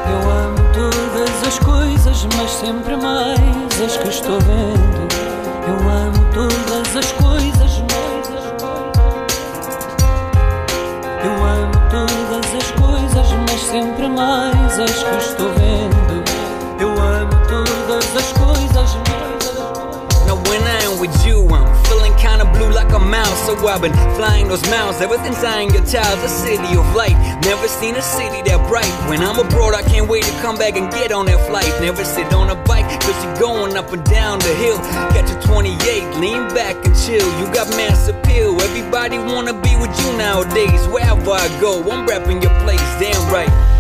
Eu 0.09 0.31
amo 0.31 0.57
todas 0.73 1.47
as 1.47 1.59
coisas, 1.59 2.27
mas 2.37 2.51
sempre 2.51 2.97
mais 2.97 3.81
as 3.81 3.97
que 3.99 4.09
estou 4.09 4.41
vendo. 4.41 5.09
Eu 5.69 5.89
amo 5.89 6.19
todas 6.33 6.97
as 6.97 7.13
coisas, 7.13 7.83
mais 7.93 8.08
Eu 11.25 11.33
amo 11.33 11.73
todas 11.91 12.55
as 12.55 12.71
coisas, 12.73 13.33
mas 13.49 13.61
sempre 13.61 14.09
mais 14.09 14.79
as 14.79 15.03
que 15.03 15.17
estou 15.17 15.49
vendo. 15.55 16.25
Eu 16.81 16.91
amo 16.91 17.33
todas 17.49 18.17
as 18.17 18.33
coisas, 18.33 18.97
mais 19.09 19.49
as 19.49 19.59
coisas. 20.27 20.78
With 21.01 21.25
you, 21.25 21.47
I'm 21.51 21.85
feeling 21.85 22.13
kinda 22.17 22.45
blue 22.45 22.71
like 22.73 22.93
a 22.93 22.99
mouse. 22.99 23.47
So 23.47 23.55
I've 23.69 23.81
been 23.81 23.93
flying 24.17 24.49
those 24.49 24.69
miles 24.69 25.01
ever 25.01 25.17
since 25.19 25.45
I 25.45 25.61
ain't 25.61 25.73
your 25.73 25.85
child. 25.87 26.19
A 26.25 26.29
city 26.29 26.77
of 26.77 26.93
light, 26.97 27.17
never 27.45 27.69
seen 27.69 27.95
a 27.95 28.03
city 28.03 28.43
that 28.51 28.67
bright. 28.67 28.91
When 29.09 29.23
I'm 29.23 29.39
abroad, 29.39 29.75
I 29.75 29.83
can't 29.83 30.09
wait 30.09 30.25
to 30.25 30.33
come 30.43 30.59
back 30.59 30.77
and 30.77 30.91
get 30.91 31.13
on 31.13 31.27
that 31.27 31.39
flight. 31.47 31.71
Never 31.81 32.05
sit 32.05 32.33
on 32.35 32.51
a 32.51 32.57
bike, 32.65 32.89
cause 33.01 33.15
you're 33.23 33.39
going 33.39 33.77
up 33.77 33.93
and 33.93 34.03
down 34.07 34.41
the 34.41 34.55
hill. 34.55 34.79
Catch 35.15 35.31
a 35.31 35.39
28, 35.47 36.17
lean 36.19 36.49
back 36.53 36.75
and 36.85 36.95
chill. 37.07 37.29
You 37.39 37.47
got 37.55 37.69
mass 37.77 38.09
appeal. 38.09 38.61
Everybody 38.61 39.19
wanna 39.19 39.55
be 39.55 39.77
with 39.77 39.95
you 40.03 40.17
nowadays. 40.19 40.83
Wherever 40.89 41.31
I 41.31 41.47
go, 41.61 41.79
I'm 41.93 42.09
repping 42.09 42.43
your 42.43 42.55
place, 42.65 42.83
damn 42.99 43.23
right. 43.31 43.78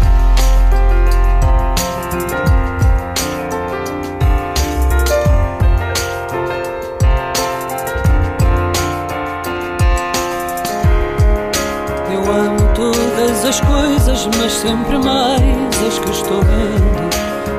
Eu 12.11 12.21
amo 12.21 12.59
todas 12.75 13.44
as 13.44 13.61
coisas, 13.61 14.29
mas 14.38 14.53
sempre 14.53 14.99
mais 14.99 15.42
as 15.87 15.99
que 15.99 16.11
estou 16.11 16.42
vendo. 16.42 17.09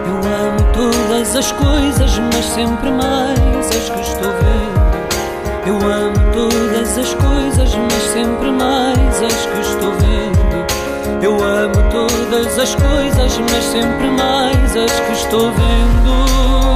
Eu 0.08 0.18
amo 0.48 0.74
todas 0.74 1.36
as 1.36 1.52
coisas, 1.52 2.20
mas 2.34 2.46
sempre 2.46 2.90
mais 2.92 3.68
as 3.68 3.90
que 3.90 4.02
estou 4.02 4.32
vendo. 4.32 4.90
Eu 5.68 5.76
amo 5.76 6.16
todas 6.34 6.98
as 6.98 7.14
coisas, 7.14 7.76
mas 7.76 8.04
sempre 8.14 8.52
mais 8.52 9.22
as 9.22 9.46
que 9.46 9.60
estou 9.62 9.92
vendo. 9.94 11.24
Eu 11.24 11.34
amo 11.44 11.76
todas 11.92 12.58
as 12.58 12.74
coisas, 12.76 13.38
mas 13.52 13.64
sempre 13.66 14.10
mais 14.10 14.76
as 14.76 15.00
que 15.00 15.12
estou 15.14 15.52
vendo. 15.52 16.69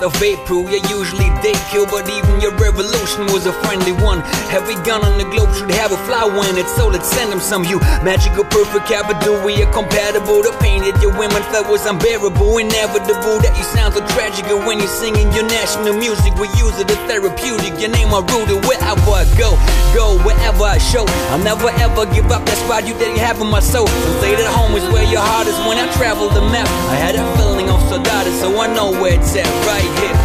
25th 0.00 0.06
of 0.06 0.22
April, 0.22 0.62
yeah, 0.70 0.82
usually 0.88 1.28
they 1.42 1.52
kill, 1.70 1.86
but 1.86 2.08
even 2.08 2.40
your 2.40 2.52
revolution 2.56 3.26
was 3.32 3.46
a 3.46 3.52
friendly 3.64 3.92
one. 3.92 4.22
Every 4.50 4.74
gun 4.84 5.04
on 5.04 5.18
the 5.18 5.24
globe 5.24 5.52
should 5.54 5.70
have 5.70 5.92
a 5.92 6.00
flower 6.08 6.32
in 6.48 6.56
it, 6.56 6.66
so 6.76 6.88
let's 6.88 7.08
send 7.08 7.32
them 7.32 7.40
some. 7.40 7.64
You 7.64 7.78
magical, 8.02 8.44
perfect 8.44 8.86
capital, 8.86 9.42
we 9.44 9.62
are 9.62 9.72
compatible. 9.72 10.42
The 10.42 10.56
pain 10.60 10.82
that 10.82 11.00
your 11.02 11.12
women 11.16 11.42
felt 11.52 11.68
was 11.68 11.86
unbearable, 11.86 12.58
inevitable. 12.58 13.40
That 13.40 13.56
you 13.56 13.64
sound 13.64 13.94
so 13.94 14.00
tragic 14.16 14.46
when 14.66 14.78
you're 14.78 14.88
singing 14.88 15.32
your 15.32 15.44
national 15.44 15.94
music. 15.94 16.34
We 16.36 16.48
use 16.56 16.76
it 16.80 16.90
as 16.90 17.00
therapeutic. 17.08 17.78
Your 17.80 17.90
name 17.90 18.12
are 18.12 18.24
rooted 18.24 18.64
wherever 18.64 19.12
I 19.12 19.24
go, 19.36 19.56
go 19.94 20.18
wherever 20.24 20.64
I 20.64 20.78
show. 20.78 21.04
I'll 21.32 21.42
never 21.44 21.68
ever 21.80 22.06
give 22.12 22.30
up 22.32 22.44
that 22.46 22.58
spot 22.64 22.86
you 22.86 22.94
didn't 22.94 23.20
have 23.20 23.40
in 23.40 23.48
my 23.48 23.60
soul. 23.60 23.86
Some 23.86 24.16
say 24.20 24.34
home 24.48 24.76
is 24.76 24.84
where 24.92 25.04
your 25.04 25.22
heart 25.22 25.46
is 25.46 25.56
when 25.68 25.78
I 25.78 25.86
travel 25.94 26.28
the 26.28 26.42
map. 26.52 26.68
I 26.88 26.96
had 26.96 27.14
a 27.16 27.24
feeling 27.36 27.68
of 27.90 27.96
soldado, 27.96 28.30
so 28.30 28.60
I 28.60 28.66
know 28.72 28.90
where 28.90 29.14
it's 29.14 29.34
at 29.36 29.46
right 29.66 29.90
here. 29.98 30.16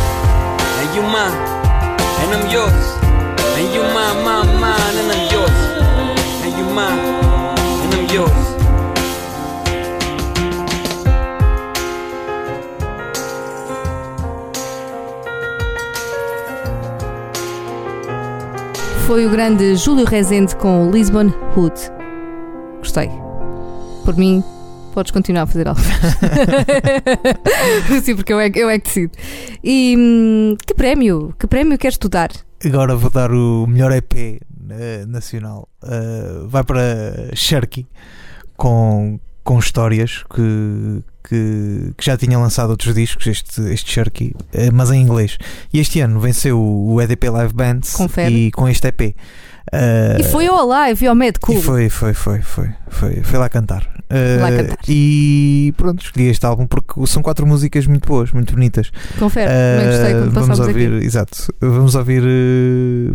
And 0.80 0.96
you 0.96 1.02
mine, 1.02 1.34
and 2.22 2.34
I'm 2.34 2.50
yours. 2.52 2.86
And 3.58 3.74
you 3.74 3.82
mine, 3.82 4.24
mine, 4.24 4.60
mine, 4.60 4.96
and 5.02 5.12
I'm 5.12 5.26
yours. 5.34 5.60
And 6.44 6.54
you 6.58 6.66
mine, 6.74 7.00
and 7.84 7.94
I'm 7.94 8.08
yours. 8.14 8.46
Foi 19.08 19.26
o 19.26 19.30
grande 19.30 19.76
Júlio 19.76 20.06
Rezende 20.06 20.56
com 20.56 20.90
Lisbon 20.90 21.32
Hood. 21.56 21.76
Gostei. 22.80 23.10
Por 24.04 24.16
mim, 24.16 24.44
podes 24.96 25.12
continuar 25.12 25.44
a 25.44 25.48
fazer 25.48 25.68
algo. 25.68 25.82
Sim, 28.02 28.16
porque 28.16 28.32
eu 28.32 28.40
é, 28.40 28.50
eu 28.56 28.70
é 28.70 28.80
que 28.80 28.86
decido. 28.86 29.12
E 29.62 29.96
hum, 29.98 30.56
que 30.66 30.74
prémio? 30.74 31.36
Que 31.38 31.46
prémio 31.46 31.78
queres 31.78 31.98
tu 31.98 32.08
dar? 32.08 32.32
Agora 32.64 32.96
vou 32.96 33.12
dar 33.12 33.30
o 33.32 33.68
melhor 33.68 33.92
EP 33.92 34.14
eh, 34.16 34.40
nacional. 35.06 35.68
Eh, 35.84 36.46
vai 36.48 36.64
para 36.64 37.36
Sharky 37.36 37.86
com, 38.56 39.20
com 39.44 39.60
histórias 39.60 40.24
que, 40.34 41.04
que, 41.28 41.92
que 41.98 42.06
já 42.06 42.16
tinha 42.18 42.38
lançado 42.38 42.70
outros 42.70 42.94
discos, 42.96 43.26
este, 43.28 43.62
este 43.72 43.92
Sharky, 43.92 44.34
eh, 44.54 44.70
mas 44.72 44.92
em 44.92 45.02
inglês. 45.02 45.38
E 45.74 45.80
este 45.80 46.00
ano 46.02 46.20
venceu 46.20 46.60
o 46.62 47.02
EDP 47.02 47.30
Live 47.30 47.54
Band 47.54 47.80
Confere. 47.94 48.34
e 48.34 48.52
com 48.52 48.68
este 48.70 48.88
EP. 48.88 49.16
Eh, 49.72 50.18
E 50.20 50.24
foi 50.26 50.46
ao 50.48 50.66
live, 50.68 51.08
ao 51.08 51.16
Mad 51.16 51.36
Cool. 51.42 51.58
e 51.58 51.62
foi, 51.62 51.90
foi, 51.90 52.14
foi, 52.14 52.42
foi, 52.42 52.70
foi, 52.88 53.24
foi 53.24 53.40
lá 53.40 53.50
cantar. 53.50 53.82
Lá 54.12 54.52
Eh, 54.52 54.58
cantar. 54.58 54.78
E 54.88 55.74
pronto, 55.76 56.04
escolhi 56.06 56.28
este 56.28 56.46
álbum 56.46 56.68
porque 56.68 57.08
são 57.08 57.24
quatro 57.24 57.48
músicas 57.48 57.88
muito 57.88 58.08
boas, 58.08 58.32
muito 58.32 58.54
bonitas. 58.54 58.92
Confere, 59.18 59.50
também 59.50 59.88
gostei 59.92 60.14
quando 60.14 60.32
vamos 60.32 60.60
ouvir, 60.60 60.96
aqui. 60.98 61.06
exato. 61.08 61.54
Vamos 61.60 61.96
ouvir. 61.96 62.22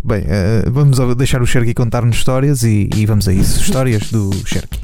bem, 0.03 0.23
eh, 0.27 0.63
vamos 0.69 0.97
deixar 1.15 1.41
o 1.41 1.45
Sherky 1.47 1.73
contar-nos 1.73 2.17
histórias 2.17 2.63
e, 2.63 2.89
e 2.97 3.05
vamos 3.05 3.29
a 3.29 3.33
isso. 3.33 3.61
Histórias 3.61 4.11
do 4.11 4.31
Sherky. 4.45 4.81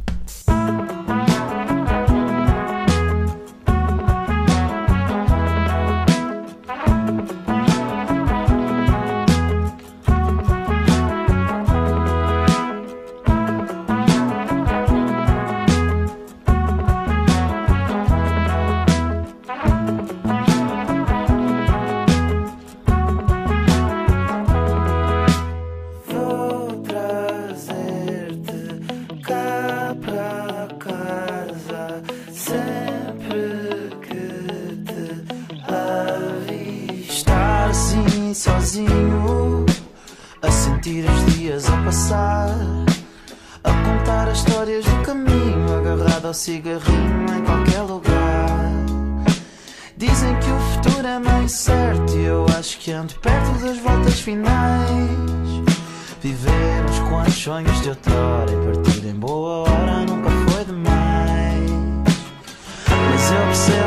Mas 63.57 63.86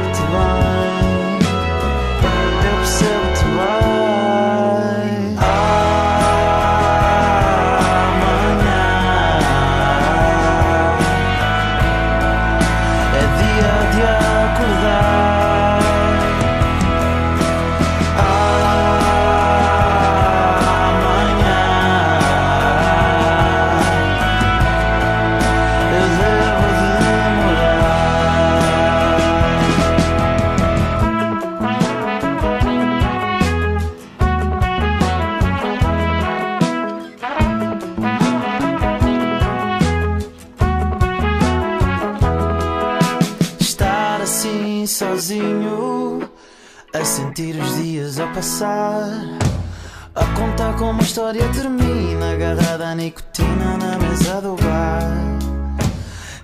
história 51.30 51.48
termina, 51.52 52.32
agarrada 52.32 52.88
à 52.88 52.94
nicotina 52.94 53.76
na 53.78 53.98
mesa 53.98 54.40
do 54.40 54.56
bar. 54.56 55.38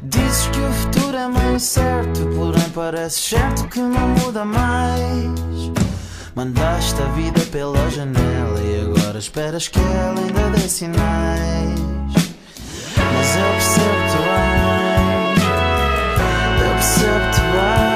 Dizes 0.03 0.47
que 0.49 0.61
o 0.61 0.73
futuro 0.73 1.17
é 1.17 1.29
meio 1.29 1.59
certo, 1.59 2.21
porém 2.37 2.71
parece 2.73 3.19
certo 3.19 3.67
que 3.69 3.81
não 3.81 4.09
muda 4.09 4.45
mais. 4.45 5.73
Mandaste 6.37 7.03
a 7.03 7.07
vida 7.17 7.41
pela 7.51 7.91
janela 7.91 8.61
e 8.61 8.83
agora 8.83 9.19
esperas 9.19 9.67
que 9.67 9.81
ela 9.81 10.21
ainda 10.21 10.51
dê 10.51 10.69
sinais. 10.69 11.81
Mas 12.97 13.37
eu 13.37 13.51
percebo-te 13.53 14.19
bem. 14.23 14.67
Eu 16.63 16.75
percebo-te 16.75 17.41
bem. 17.41 17.96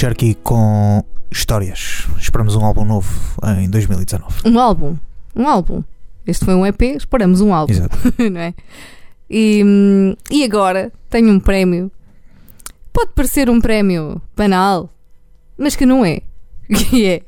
Sharky 0.00 0.34
com 0.42 1.04
histórias. 1.30 2.08
Esperamos 2.16 2.56
um 2.56 2.64
álbum 2.64 2.86
novo 2.86 3.10
em 3.58 3.68
2019. 3.68 4.48
Um 4.48 4.58
álbum. 4.58 4.96
Um 5.36 5.46
álbum. 5.46 5.84
Este 6.26 6.42
foi 6.42 6.54
um 6.54 6.64
EP, 6.64 6.80
esperamos 6.96 7.42
um 7.42 7.52
álbum. 7.52 7.70
Exato. 7.70 7.98
não 8.32 8.40
é? 8.40 8.54
E, 9.28 9.62
hum, 9.62 10.14
e 10.30 10.42
agora 10.42 10.90
tenho 11.10 11.30
um 11.30 11.38
prémio. 11.38 11.92
Pode 12.90 13.10
parecer 13.14 13.50
um 13.50 13.60
prémio 13.60 14.22
banal, 14.34 14.88
mas 15.58 15.76
que 15.76 15.84
não 15.84 16.02
é. 16.02 16.22
Que 16.66 17.04
é. 17.04 17.22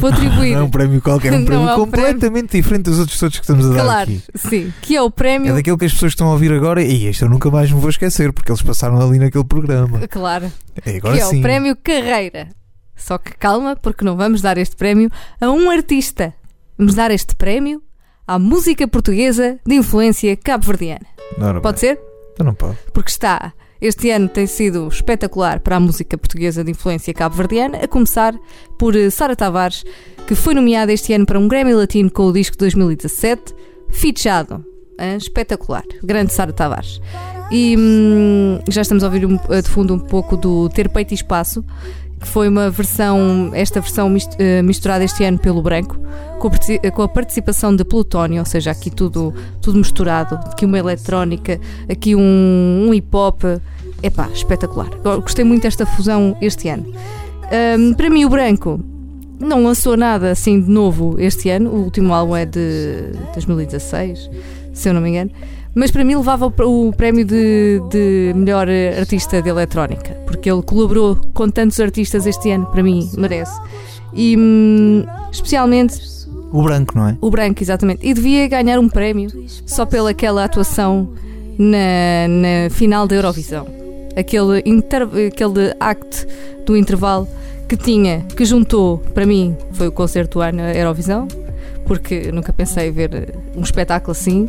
Vou 0.00 0.10
atribuir. 0.10 0.54
Não 0.54 0.60
é 0.60 0.64
um 0.64 0.70
prémio 0.70 1.00
qualquer, 1.02 1.32
é 1.32 1.36
um 1.36 1.38
Não 1.40 1.46
prémio 1.46 1.68
é 1.68 1.72
um 1.74 1.76
completamente 1.76 2.52
diferente 2.56 2.82
dos 2.84 2.98
outros 2.98 3.18
todos 3.18 3.38
que 3.38 3.44
estamos 3.44 3.66
a 3.66 3.68
dar 3.74 3.84
Claro, 3.84 4.02
aqui. 4.10 4.22
sim, 4.36 4.72
que 4.82 4.96
é 4.96 5.02
o 5.02 5.06
É 5.06 5.10
prémio. 5.10 5.54
daquele 5.54 5.76
que 5.76 5.84
as 5.84 5.92
pessoas 5.92 6.12
estão 6.12 6.28
a 6.28 6.32
ouvir 6.32 6.52
agora 6.52 6.82
e 6.82 7.06
este 7.06 7.22
eu 7.22 7.28
nunca 7.28 7.50
mais 7.50 7.70
me 7.70 7.78
vou 7.80 7.90
esquecer 7.90 8.32
porque 8.32 8.50
eles 8.50 8.62
passaram 8.62 9.00
ali 9.00 9.18
naquele 9.18 9.44
programa. 9.44 10.00
Claro, 10.10 10.50
É, 10.84 10.96
agora 10.96 11.14
que 11.16 11.22
é 11.22 11.24
sim. 11.26 11.38
o 11.38 11.42
prémio 11.42 11.76
Carreira. 11.76 12.48
Só 12.96 13.16
que 13.16 13.32
calma, 13.36 13.76
porque 13.76 14.04
não 14.04 14.16
vamos 14.16 14.42
dar 14.42 14.58
este 14.58 14.76
prémio 14.76 15.10
a 15.40 15.50
um 15.50 15.70
artista. 15.70 16.34
Vamos 16.76 16.94
dar 16.94 17.10
este 17.10 17.34
prémio 17.34 17.82
à 18.26 18.38
música 18.38 18.86
portuguesa 18.86 19.58
de 19.66 19.74
influência 19.74 20.36
cabo-verdiana. 20.36 21.06
Ora 21.38 21.52
bem, 21.54 21.62
Pode 21.62 21.80
ser? 21.80 21.98
Então 22.34 22.44
não 22.46 22.54
pode. 22.54 22.76
Porque 22.92 23.10
está. 23.10 23.52
Este 23.80 24.10
ano 24.10 24.28
tem 24.28 24.46
sido 24.46 24.86
espetacular 24.88 25.60
para 25.60 25.76
a 25.76 25.80
música 25.80 26.16
portuguesa 26.18 26.62
de 26.62 26.70
influência 26.70 27.14
cabo-verdiana, 27.14 27.78
a 27.78 27.88
começar 27.88 28.34
por 28.78 28.94
eh, 28.94 29.08
Sara 29.08 29.34
Tavares, 29.34 29.84
que 30.26 30.34
foi 30.34 30.52
nomeada 30.54 30.92
este 30.92 31.12
ano 31.14 31.24
para 31.24 31.38
um 31.38 31.48
Grammy 31.48 31.72
Latino 31.72 32.10
com 32.10 32.24
o 32.26 32.32
disco 32.32 32.56
de 32.56 32.60
2017, 32.60 33.54
Fichado. 33.90 34.64
Hã? 34.98 35.16
espetacular. 35.16 35.82
Grande 36.04 36.30
Sara 36.32 36.52
Tavares. 36.52 37.00
E 37.50 37.74
hum, 37.78 38.58
já 38.68 38.82
estamos 38.82 39.02
a 39.02 39.06
ouvir 39.06 39.24
um- 39.24 39.36
de 39.38 39.68
fundo 39.68 39.94
um 39.94 39.98
pouco 39.98 40.36
do 40.36 40.68
Ter 40.68 40.90
Peito 40.90 41.12
e 41.12 41.14
Espaço, 41.14 41.64
que 42.20 42.28
foi 42.28 42.48
uma 42.48 42.68
versão, 42.70 43.50
esta 43.54 43.80
versão 43.80 44.14
eh, 44.38 44.60
misturada 44.62 45.02
este 45.02 45.24
ano 45.24 45.38
pelo 45.38 45.62
Branco, 45.62 45.98
com 46.94 47.02
a, 47.02 47.08
participação 47.08 47.74
de 47.74 47.84
Plutónio, 47.84 48.40
ou 48.40 48.46
seja, 48.46 48.70
aqui 48.70 48.90
tudo, 48.90 49.34
tudo 49.60 49.78
misturado, 49.78 50.34
aqui 50.34 50.64
uma 50.64 50.78
eletrónica, 50.78 51.58
aqui 51.88 52.14
um, 52.14 52.86
um 52.88 52.94
hip 52.94 53.08
hop. 53.14 53.42
Epá, 54.02 54.30
espetacular. 54.32 54.88
Gostei 55.20 55.44
muito 55.44 55.62
desta 55.62 55.84
fusão 55.84 56.34
este 56.40 56.70
ano. 56.70 56.86
Hum, 57.78 57.92
para 57.92 58.08
mim, 58.08 58.24
o 58.24 58.30
Branco 58.30 58.80
não 59.38 59.64
lançou 59.64 59.96
nada 59.96 60.30
assim 60.30 60.60
de 60.60 60.70
novo 60.70 61.16
este 61.18 61.50
ano. 61.50 61.70
O 61.70 61.84
último 61.84 62.14
álbum 62.14 62.36
é 62.36 62.46
de 62.46 63.12
2016, 63.34 64.30
se 64.72 64.88
eu 64.88 64.94
não 64.94 65.02
me 65.02 65.10
engano. 65.10 65.30
Mas 65.74 65.90
para 65.90 66.04
mim 66.04 66.16
levava 66.16 66.46
o, 66.46 66.92
prémio 66.92 67.24
de, 67.24 67.80
de 67.90 68.32
melhor 68.34 68.68
eh, 68.68 68.98
artista 68.98 69.40
de 69.40 69.48
eletrónica, 69.48 70.14
porque 70.26 70.50
ele 70.50 70.62
colaborou 70.62 71.16
com 71.32 71.48
tantos 71.48 71.78
artistas 71.78 72.26
este 72.26 72.50
ano, 72.50 72.66
para 72.66 72.82
mim 72.82 73.08
merece. 73.16 73.60
E 74.12 74.36
hum, 74.36 75.04
especialmente 75.30 76.00
O 76.52 76.62
branco, 76.62 76.98
não 76.98 77.08
é? 77.08 77.16
o 77.20 77.30
branco, 77.30 77.62
exatamente. 77.62 78.06
E 78.06 78.12
devia 78.12 78.48
ganhar 78.48 78.78
um 78.80 78.88
prémio 78.88 79.30
só 79.64 79.86
pela 79.86 80.10
aquela 80.10 80.44
atuação 80.44 81.12
na, 81.56 82.26
na 82.28 82.70
final 82.70 83.06
da 83.06 83.14
Eurovisão. 83.14 83.66
Aquele, 84.16 84.62
inter, 84.66 85.02
aquele 85.28 85.74
act 85.78 86.26
do 86.66 86.76
intervalo 86.76 87.28
que 87.68 87.76
tinha, 87.76 88.22
que 88.36 88.44
juntou, 88.44 88.98
para 89.14 89.24
mim, 89.24 89.56
foi 89.72 89.86
o 89.86 89.92
concerto 89.92 90.38
do 90.38 90.42
ano 90.42 90.62
a 90.62 90.74
Eurovisão, 90.74 91.28
porque 91.86 92.32
nunca 92.32 92.52
pensei 92.52 92.90
ver 92.90 93.34
um 93.54 93.62
espetáculo 93.62 94.10
assim. 94.10 94.48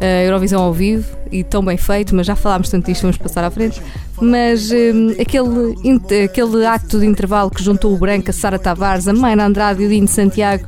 A 0.00 0.22
Eurovisão 0.24 0.62
ao 0.62 0.72
vivo 0.72 1.04
e 1.32 1.42
tão 1.42 1.64
bem 1.64 1.76
feito, 1.76 2.14
mas 2.14 2.24
já 2.26 2.36
falámos 2.36 2.68
tanto 2.68 2.86
disto, 2.86 3.02
vamos 3.02 3.16
passar 3.16 3.42
à 3.42 3.50
frente. 3.50 3.82
Mas 4.20 4.70
hum, 4.70 5.10
aquele, 5.20 6.22
aquele 6.24 6.64
acto 6.66 7.00
de 7.00 7.06
intervalo 7.06 7.50
que 7.50 7.62
juntou 7.62 7.92
o 7.92 7.98
Branco, 7.98 8.30
a 8.30 8.32
Sara 8.32 8.58
Tavares, 8.60 9.08
a 9.08 9.12
Mayna 9.12 9.46
Andrade 9.46 9.82
e 9.82 9.86
o 9.86 9.88
Dino 9.88 10.06
Santiago, 10.06 10.64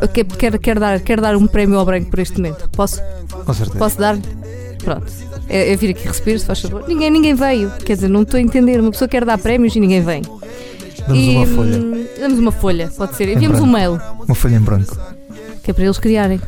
eu 0.00 0.08
que- 0.08 0.24
quero, 0.24 0.58
quero, 0.58 0.80
dar, 0.80 1.00
quero 1.00 1.22
dar 1.22 1.36
um 1.36 1.46
prémio 1.46 1.78
ao 1.78 1.84
Branco 1.84 2.10
por 2.10 2.18
este 2.18 2.36
momento. 2.38 2.68
Posso? 2.70 3.00
Com 3.44 3.52
certeza. 3.54 3.78
Posso 3.78 3.98
dar? 3.98 4.18
Pronto. 4.82 5.06
É, 5.48 5.72
é 5.72 5.76
vir 5.76 5.90
aqui 5.90 6.06
respiro, 6.08 6.38
se 6.38 6.46
faz 6.46 6.60
favor. 6.60 6.84
Ninguém, 6.88 7.10
ninguém 7.10 7.34
veio. 7.34 7.70
Quer 7.84 7.94
dizer, 7.94 8.08
não 8.08 8.22
estou 8.22 8.38
a 8.38 8.40
entender. 8.40 8.80
Uma 8.80 8.90
pessoa 8.90 9.08
quer 9.08 9.24
dar 9.24 9.36
prémios 9.38 9.74
e 9.76 9.80
ninguém 9.80 10.00
vem. 10.02 10.22
Damos 11.06 11.22
e, 11.24 11.30
uma 11.36 11.46
folha. 11.46 11.76
hum, 11.78 12.06
Damos 12.18 12.38
uma 12.38 12.52
folha, 12.52 12.90
pode 12.96 13.14
ser. 13.16 13.28
Enviamos 13.28 13.60
um 13.60 13.66
mail, 13.66 14.00
Uma 14.26 14.34
folha 14.34 14.56
em 14.56 14.60
branco. 14.60 14.96
que 15.62 15.70
é 15.70 15.74
para 15.74 15.84
eles 15.84 15.98
criarem. 15.98 16.40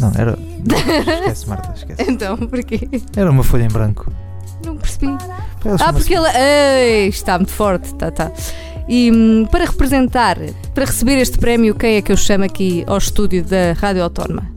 Não, 0.00 0.12
era. 0.16 0.38
Esquece, 1.20 1.48
Marta, 1.48 1.72
esquece. 1.76 2.10
Então, 2.10 2.36
porquê? 2.36 2.88
Era 3.16 3.30
uma 3.30 3.44
folha 3.44 3.64
em 3.64 3.68
branco. 3.68 4.12
Não 4.64 4.76
percebi. 4.76 5.06
Ah, 5.78 5.92
porque 5.92 6.14
ele. 6.14 6.26
Ei, 6.36 7.08
está 7.08 7.38
muito 7.38 7.52
forte. 7.52 7.94
Tá, 7.94 8.10
tá. 8.10 8.32
E 8.88 9.10
hum, 9.12 9.46
para 9.50 9.66
representar, 9.66 10.36
para 10.74 10.84
receber 10.84 11.18
este 11.18 11.38
prémio, 11.38 11.74
quem 11.74 11.96
é 11.96 12.02
que 12.02 12.10
eu 12.10 12.16
chamo 12.16 12.44
aqui 12.44 12.82
ao 12.86 12.98
estúdio 12.98 13.44
da 13.44 13.72
Rádio 13.74 14.02
Autónoma? 14.02 14.50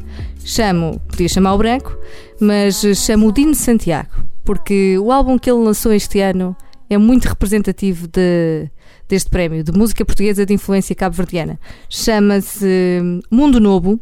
Chamo, 0.43 0.99
podia 1.07 1.29
chamar 1.29 1.53
o 1.53 1.57
Branco, 1.57 1.95
mas 2.39 2.83
eh, 2.83 2.93
chamo 2.93 3.27
o 3.27 3.31
Dino 3.31 3.55
Santiago, 3.55 4.09
porque 4.43 4.97
o 4.97 5.11
álbum 5.11 5.37
que 5.37 5.49
ele 5.49 5.63
lançou 5.63 5.93
este 5.93 6.19
ano 6.19 6.55
é 6.89 6.97
muito 6.97 7.25
representativo 7.25 8.07
de, 8.07 8.69
deste 9.07 9.29
prémio, 9.29 9.63
de 9.63 9.71
música 9.71 10.03
portuguesa 10.03 10.45
de 10.45 10.53
influência 10.53 10.95
cabo-verdiana. 10.95 11.59
Chama-se 11.87 12.99
hum, 13.01 13.21
Mundo 13.31 13.59
Novo, 13.59 13.99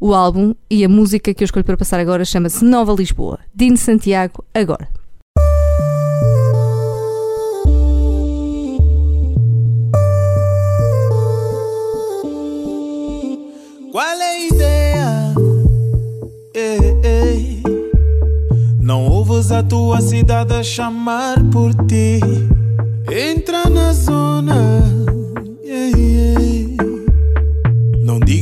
o 0.00 0.14
álbum, 0.14 0.54
e 0.70 0.84
a 0.84 0.88
música 0.88 1.32
que 1.32 1.42
eu 1.42 1.46
escolho 1.46 1.64
para 1.64 1.76
passar 1.76 2.00
agora 2.00 2.24
chama-se 2.24 2.64
Nova 2.64 2.92
Lisboa. 2.92 3.38
Dino 3.54 3.76
Santiago, 3.76 4.44
agora. 4.54 4.88
Qual 13.92 14.04
é 14.04 14.30
a 14.30 14.46
ideia? 14.46 15.34
Ei, 16.54 16.78
ei. 17.02 17.62
Não 18.78 19.06
ouves 19.06 19.50
a 19.50 19.62
tua 19.62 20.02
cidade 20.02 20.52
a 20.52 20.62
chamar 20.62 21.42
por 21.50 21.74
ti. 21.86 22.20
Entra 23.10 23.70
na 23.70 23.94
zona. 23.94 24.82
Ei, 25.62 25.94
ei. 25.94 26.75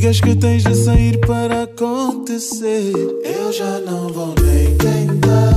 Não 0.05 0.11
digas 0.11 0.21
que 0.21 0.37
tens 0.37 0.63
de 0.65 0.75
sair 0.75 1.19
para 1.21 1.63
acontecer. 1.63 2.93
Eu 3.25 3.51
já 3.51 3.81
não 3.81 4.09
vou 4.09 4.35
nem 4.39 4.77
tentar. 4.77 5.55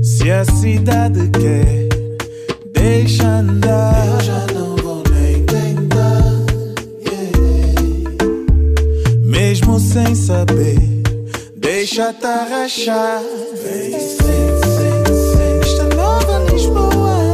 Se 0.00 0.30
a 0.30 0.44
cidade 0.44 1.28
quer, 1.30 1.88
deixa 2.72 3.26
andar. 3.26 4.06
Eu 4.06 4.20
já 4.20 4.46
não 4.54 4.76
vou 4.76 5.02
nem 5.10 5.44
tentar. 5.46 6.46
Mesmo 9.24 9.80
sem 9.80 10.14
saber, 10.14 10.78
deixa-te 11.56 12.24
arrachar. 12.24 13.20
Vem, 13.64 13.98
sente, 13.98 14.20
sente, 14.76 15.12
sente. 15.32 15.68
Esta 15.68 15.96
nova 15.96 16.52
Lisboa. 16.52 17.27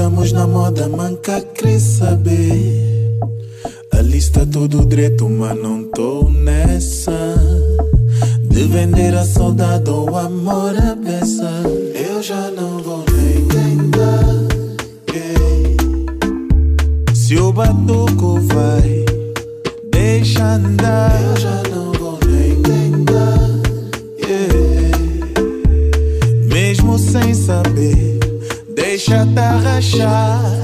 Estamos 0.00 0.32
na 0.32 0.46
moda, 0.46 0.88
manca 0.88 1.42
querer 1.54 1.78
saber. 1.78 3.18
A 3.92 4.00
lista 4.00 4.46
todo 4.46 4.86
direito, 4.86 5.28
mas 5.28 5.54
não 5.62 5.84
tô 5.90 6.30
nessa. 6.30 7.12
De 8.40 8.64
vender 8.64 9.14
a 9.14 9.26
saudade 9.26 9.90
ou 9.90 10.16
amor 10.16 10.74
à 10.78 10.94
beça. 10.94 11.50
Eu 11.94 12.22
já 12.22 12.50
não 12.50 12.78
vou 12.78 13.04
nem 13.12 13.46
tentar. 13.46 14.40
Se 17.14 17.36
o 17.36 17.52
batuco 17.52 18.40
vai, 18.40 19.04
deixa 19.92 20.54
andar. 20.54 21.12
Eu 21.22 21.36
já 21.36 21.62
não 21.70 21.92
vou 21.92 22.18
nem 22.26 22.62
tentar. 22.62 23.50
Mesmo 26.48 26.98
sem 26.98 27.34
saber, 27.34 28.09
deixa-te 29.00 29.40
arrachar. 29.40 30.42
Vem, 30.42 30.50
sente, 30.50 30.59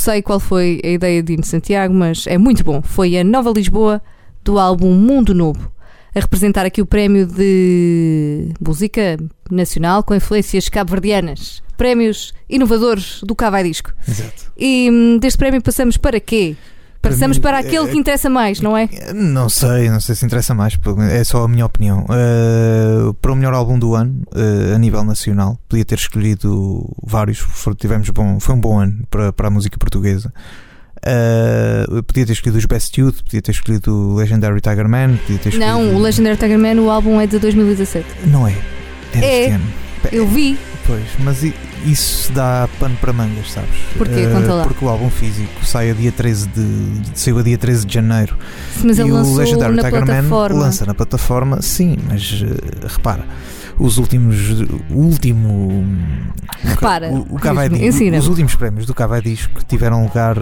sei 0.00 0.22
qual 0.22 0.40
foi 0.40 0.80
a 0.82 0.88
ideia 0.88 1.22
de 1.22 1.34
Dino 1.34 1.44
Santiago, 1.44 1.92
mas 1.92 2.26
é 2.26 2.38
muito 2.38 2.64
bom. 2.64 2.80
Foi 2.80 3.18
a 3.18 3.22
Nova 3.22 3.50
Lisboa 3.50 4.02
do 4.42 4.58
álbum 4.58 4.94
Mundo 4.94 5.34
Novo, 5.34 5.70
a 6.14 6.20
representar 6.20 6.64
aqui 6.64 6.80
o 6.80 6.86
prémio 6.86 7.26
de 7.26 8.48
música 8.58 9.18
nacional 9.50 10.02
com 10.02 10.14
influências 10.14 10.70
cabo-verdianas. 10.70 11.62
Prémios 11.76 12.32
inovadores 12.48 13.20
do 13.22 13.34
Cavai 13.34 13.62
Disco. 13.62 13.92
Exato. 14.08 14.50
E 14.56 14.88
hum, 14.90 15.18
deste 15.18 15.36
prémio 15.36 15.62
passamos 15.62 15.98
para 15.98 16.18
quê? 16.18 16.56
Passamos 17.02 17.38
mim, 17.38 17.42
para 17.42 17.58
aquele 17.58 17.88
é- 17.88 17.92
que 17.92 17.98
interessa 17.98 18.28
mais, 18.28 18.60
não 18.60 18.76
é? 18.76 18.88
Não 19.14 19.48
sei, 19.48 19.88
não 19.88 20.00
sei 20.00 20.14
se 20.14 20.26
interessa 20.26 20.54
mais, 20.54 20.78
é 21.10 21.24
só 21.24 21.44
a 21.44 21.48
minha 21.48 21.64
opinião. 21.64 22.04
Uh, 22.04 23.14
para 23.14 23.32
o 23.32 23.34
melhor 23.34 23.54
álbum 23.54 23.78
do 23.78 23.94
ano, 23.94 24.22
uh, 24.34 24.74
a 24.74 24.78
nível 24.78 25.02
nacional, 25.02 25.58
podia 25.68 25.84
ter 25.84 25.96
escolhido 25.96 26.86
vários, 27.02 27.42
tivemos 27.78 28.08
bom, 28.10 28.38
foi 28.38 28.54
um 28.54 28.60
bom 28.60 28.78
ano 28.78 29.02
para, 29.08 29.32
para 29.32 29.48
a 29.48 29.50
música 29.50 29.78
portuguesa. 29.78 30.32
Uh, 30.98 32.02
podia 32.02 32.26
ter 32.26 32.32
escolhido 32.32 32.58
os 32.58 32.66
Best 32.66 33.00
Youth, 33.00 33.22
podia 33.22 33.40
ter 33.40 33.52
escolhido 33.52 33.90
o 34.12 34.14
Legendary 34.16 34.60
Tiger 34.60 34.86
Man, 34.86 35.18
escolhido. 35.48 35.58
Não, 35.58 35.94
o 35.94 35.98
Legendary 35.98 36.36
Tiger 36.36 36.58
Man, 36.58 36.80
o 36.82 36.90
álbum 36.90 37.18
é 37.18 37.26
de 37.26 37.38
2017. 37.38 38.06
Não 38.26 38.46
é. 38.46 38.54
É 39.14 39.44
É. 39.46 39.52
ano. 39.52 39.64
Eu 40.12 40.26
vi. 40.26 40.58
Pois, 40.86 41.04
mas 41.20 41.42
isso 41.86 42.32
dá 42.32 42.68
pano 42.78 42.96
para 43.00 43.12
mangas, 43.12 43.52
sabes? 43.52 43.70
Porquê? 43.96 44.20
Eh, 44.20 44.30
Conta 44.32 44.54
lá. 44.54 44.62
Porque 44.64 44.84
o 44.84 44.88
álbum 44.88 45.08
físico 45.10 45.64
sai 45.64 45.90
a 45.90 45.94
dia 45.94 46.10
13 46.10 46.48
de, 46.48 47.02
saiu 47.14 47.38
a 47.38 47.42
dia 47.42 47.56
13 47.58 47.86
de 47.86 47.94
janeiro. 47.94 48.36
Mas 48.82 48.98
e 48.98 49.02
ele 49.02 49.12
o 49.12 49.34
Legendary 49.34 49.76
na 49.76 49.82
Tiger 49.84 50.00
Man 50.00 50.06
plataforma. 50.06 50.58
lança 50.60 50.86
na 50.86 50.94
plataforma, 50.94 51.62
sim, 51.62 51.96
mas 52.08 52.42
eh, 52.44 52.86
repara, 52.88 53.24
os 53.80 53.98
últimos. 53.98 54.36
O 54.90 54.94
último. 54.98 55.84
Repara, 56.62 57.08
o, 57.10 57.20
o 57.34 57.38
ensina-me. 57.76 58.18
os 58.18 58.28
últimos 58.28 58.54
prémios 58.54 58.84
do 58.86 58.92
Cavai 58.94 59.22
Disco 59.22 59.64
tiveram 59.66 60.02
lugar, 60.04 60.36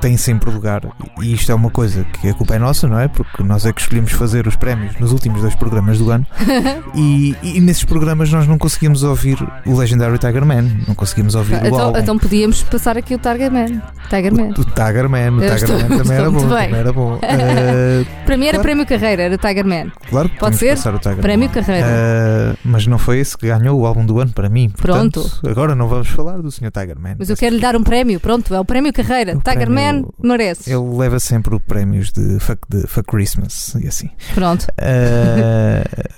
têm 0.00 0.16
sempre 0.16 0.50
lugar, 0.50 0.82
e 1.20 1.32
isto 1.34 1.50
é 1.50 1.54
uma 1.54 1.70
coisa 1.70 2.04
que 2.04 2.28
a 2.28 2.34
culpa 2.34 2.54
é 2.54 2.58
nossa, 2.58 2.86
não 2.86 2.98
é? 2.98 3.08
Porque 3.08 3.42
nós 3.42 3.66
é 3.66 3.72
que 3.72 3.80
escolhemos 3.80 4.12
fazer 4.12 4.46
os 4.46 4.54
prémios 4.56 4.94
nos 5.00 5.10
últimos 5.10 5.40
dois 5.40 5.54
programas 5.56 5.98
do 5.98 6.10
ano 6.10 6.24
e, 6.94 7.34
e 7.42 7.60
nesses 7.60 7.84
programas 7.84 8.30
nós 8.30 8.46
não 8.46 8.56
conseguimos 8.58 9.02
ouvir 9.02 9.36
o 9.66 9.76
Legendary 9.76 10.18
Tiger 10.18 10.44
Man, 10.44 10.62
não 10.86 10.94
conseguimos 10.94 11.34
ouvir 11.34 11.54
o 11.54 11.66
Então, 11.66 11.80
álbum. 11.80 11.98
então 11.98 12.18
podíamos 12.18 12.62
passar 12.62 12.96
aqui 12.96 13.14
o 13.14 13.18
Tiger 13.18 13.50
Man. 13.50 13.82
Tiger 14.08 14.32
Man. 14.34 14.50
O 14.56 14.64
Tiger 14.64 15.08
Man, 15.08 15.32
o 15.36 15.40
Tiger 15.40 15.54
estou- 15.56 15.80
Man 15.80 15.96
também 15.98 16.16
era 16.18 16.30
bom, 16.30 16.40
também 16.48 16.74
era 16.74 16.92
bom. 16.92 17.18
Eh, 17.24 18.04
Para 18.24 18.36
mim 18.36 18.44
era 18.46 18.52
Claro. 18.58 18.62
prémio 18.62 18.86
carreira, 18.86 19.22
era 19.24 19.38
Tiger 19.38 19.66
Man. 19.66 19.90
claro 20.08 20.28
que 20.28 20.38
Pode 20.38 20.56
ser? 20.56 20.76
passar 20.76 20.94
o 20.94 20.98
Tiger 20.98 21.16
Prémio 21.18 21.48
carreira. 21.50 21.86
Eh, 21.88 22.54
mas 22.64 22.83
não 22.86 22.98
foi 22.98 23.18
esse 23.18 23.36
que 23.36 23.46
ganhou 23.46 23.80
o 23.80 23.86
álbum 23.86 24.04
do 24.04 24.18
ano 24.20 24.32
para 24.32 24.48
mim. 24.48 24.70
Pronto. 24.70 25.20
Portanto, 25.22 25.48
agora 25.48 25.74
não 25.74 25.88
vamos 25.88 26.08
falar 26.08 26.40
do 26.40 26.50
Sr. 26.50 26.70
Tiger 26.70 26.98
Man. 26.98 27.16
Mas 27.18 27.30
eu 27.30 27.36
quero 27.36 27.54
lhe 27.56 27.60
dar 27.60 27.76
um 27.76 27.82
prémio. 27.82 28.18
Pronto, 28.20 28.54
é 28.54 28.60
o 28.60 28.64
prémio 28.64 28.92
carreira. 28.92 29.36
O 29.36 29.40
Tiger 29.40 29.66
prémio- 29.68 30.02
Man 30.02 30.08
merece. 30.22 30.70
Ele 30.72 30.96
leva 30.96 31.18
sempre 31.20 31.58
prémios 31.60 32.12
de 32.12 32.38
fuck, 32.40 32.60
de 32.68 32.86
fuck 32.86 33.06
Christmas 33.08 33.74
e 33.80 33.86
assim. 33.88 34.10
Pronto. 34.34 34.66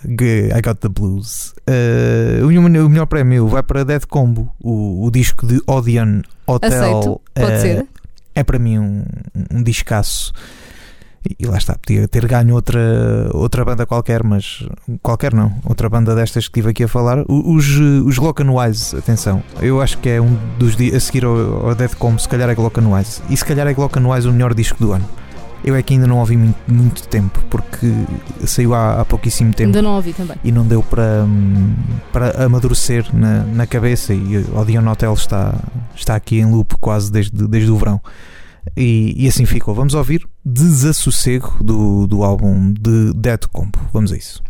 G- 0.05 0.51
I 0.55 0.61
got 0.63 0.81
the 0.81 0.89
blues. 0.89 1.55
Eh, 1.67 2.41
o, 2.43 2.47
melhor- 2.49 2.87
o 2.87 2.89
melhor 2.89 3.07
prémio 3.07 3.47
vai 3.49 3.63
para 3.63 3.85
Dead 3.85 4.05
Combo, 4.07 4.53
o, 4.61 5.05
o 5.07 5.11
disco 5.11 5.47
de 5.47 5.61
Odeon 5.67 6.23
Hotel. 6.47 6.71
Aceito. 6.73 7.21
Pode 7.35 7.53
eh, 7.53 7.59
ser. 7.61 7.87
É 8.35 8.45
para 8.45 8.59
mim 8.59 8.79
um, 8.79 9.05
um 9.51 9.63
discaço. 9.63 10.33
E, 11.29 11.35
e 11.41 11.47
lá 11.47 11.57
está, 11.59 11.75
podia 11.75 12.07
ter 12.07 12.27
ganho 12.27 12.55
outra, 12.55 12.81
outra 13.33 13.65
banda 13.65 13.85
qualquer, 13.87 14.23
mas 14.23 14.67
qualquer 15.03 15.35
não, 15.35 15.53
outra 15.65 15.89
banda 15.89 16.15
destas 16.15 16.47
que 16.49 16.59
estive 16.61 16.71
aqui 16.71 16.85
a 16.85 16.89
falar. 16.89 17.25
Os, 17.29 17.67
os 18.05 18.19
Glock 18.19 18.43
and 18.43 18.53
Wise, 18.53 18.97
atenção, 18.97 19.43
eu 19.61 19.81
acho 19.81 19.99
que 19.99 20.09
é 20.09 20.21
um 20.21 20.37
dos 20.59 20.77
di- 20.77 20.95
a 20.95 21.01
seguir 21.01 21.25
ao, 21.25 21.69
ao 21.69 21.75
Dead 21.75 21.95
Combo, 21.97 22.19
se 22.21 22.29
calhar 22.29 22.49
é 22.49 22.55
Glock 22.55 22.79
and 22.81 22.89
Wise. 22.89 23.21
E 23.29 23.37
se 23.37 23.45
calhar 23.45 23.67
é 23.67 23.75
Glock 23.75 23.99
and 23.99 24.07
Wise 24.09 24.29
o 24.29 24.33
melhor 24.33 24.55
disco 24.55 24.79
do 24.79 24.93
ano. 24.93 25.05
Eu 25.65 25.75
é 25.75 25.83
que 25.83 25.95
ainda 25.95 26.07
não 26.07 26.19
ouvi 26.19 26.37
muito, 26.37 26.57
muito 26.69 27.09
tempo, 27.09 27.43
porque 27.51 27.91
saiu 28.45 28.73
há, 28.73 29.01
há 29.01 29.05
pouquíssimo 29.05 29.53
tempo 29.53 29.69
Ainda 29.71 29.83
não 29.83 29.97
ouvi 29.97 30.13
também. 30.13 30.37
e 30.45 30.53
não 30.53 30.65
deu 30.65 30.81
para, 30.83 31.27
para 32.13 32.45
amadurecer 32.45 33.05
na, 33.13 33.43
na 33.43 33.67
cabeça 33.67 34.15
e 34.15 34.37
o 34.39 34.59
Odeon 34.59 34.87
Hotel 34.87 35.13
está, 35.15 35.55
está 35.95 36.15
aqui 36.15 36.39
em 36.39 36.45
loop 36.45 36.77
quase 36.81 37.11
desde, 37.11 37.49
desde 37.49 37.71
o 37.71 37.77
verão 37.77 38.01
e, 38.77 39.15
e 39.17 39.29
assim 39.29 39.45
ficou, 39.45 39.75
vamos 39.75 39.95
ouvir 39.95 40.27
Desassossego 40.45 41.63
do, 41.63 42.07
do 42.07 42.23
álbum 42.23 42.73
de 42.73 43.13
Dead 43.15 43.47
Combo, 43.53 43.79
vamos 43.93 44.13
a 44.13 44.17
isso 44.17 44.43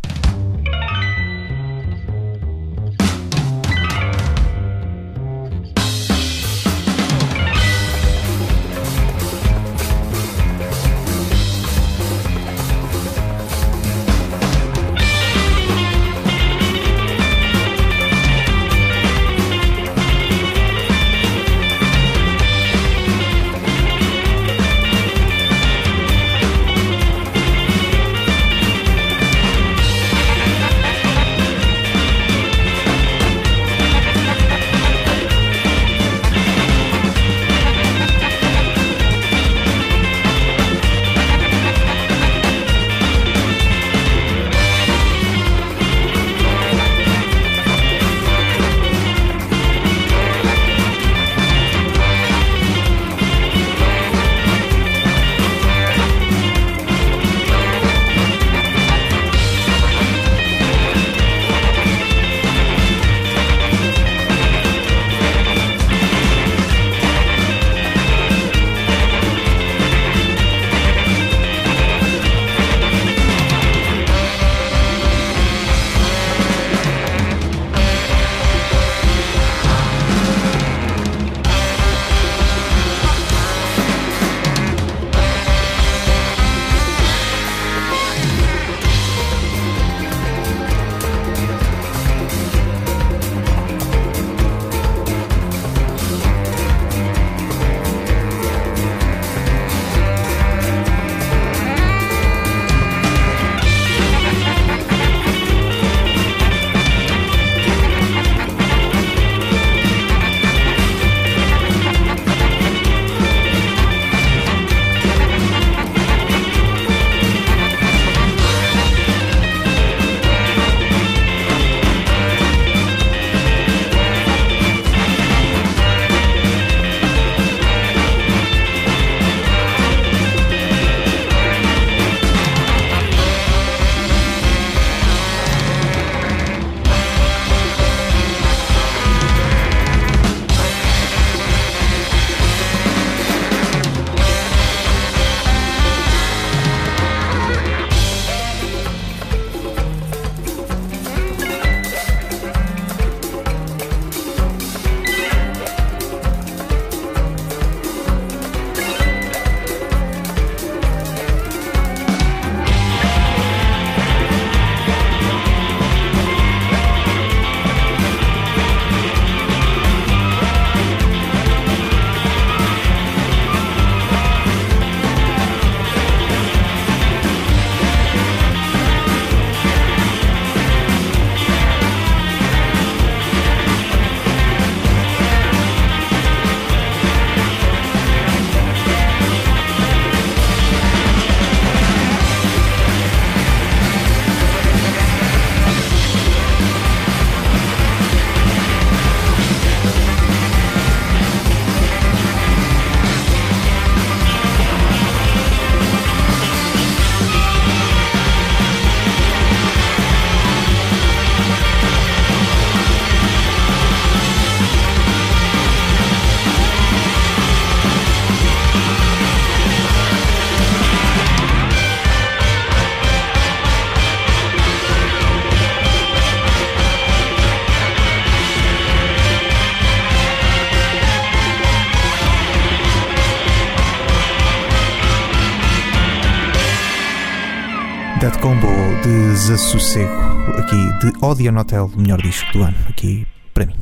Desassossego, 239.17 240.13
aqui 240.59 240.77
de 240.99 241.25
Odeon 241.25 241.57
Hotel, 241.57 241.91
melhor 241.97 242.21
disco 242.21 242.53
do 242.53 242.63
ano, 242.63 242.77
aqui 242.87 243.27
para 243.55 243.65
mim. 243.65 243.75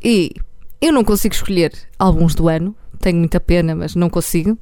E 0.00 0.32
eu 0.80 0.92
não 0.92 1.02
consigo 1.02 1.34
escolher 1.34 1.72
álbuns 1.98 2.36
do 2.36 2.48
ano, 2.48 2.72
tenho 3.00 3.18
muita 3.18 3.40
pena, 3.40 3.74
mas 3.74 3.96
não 3.96 4.08
consigo. 4.08 4.56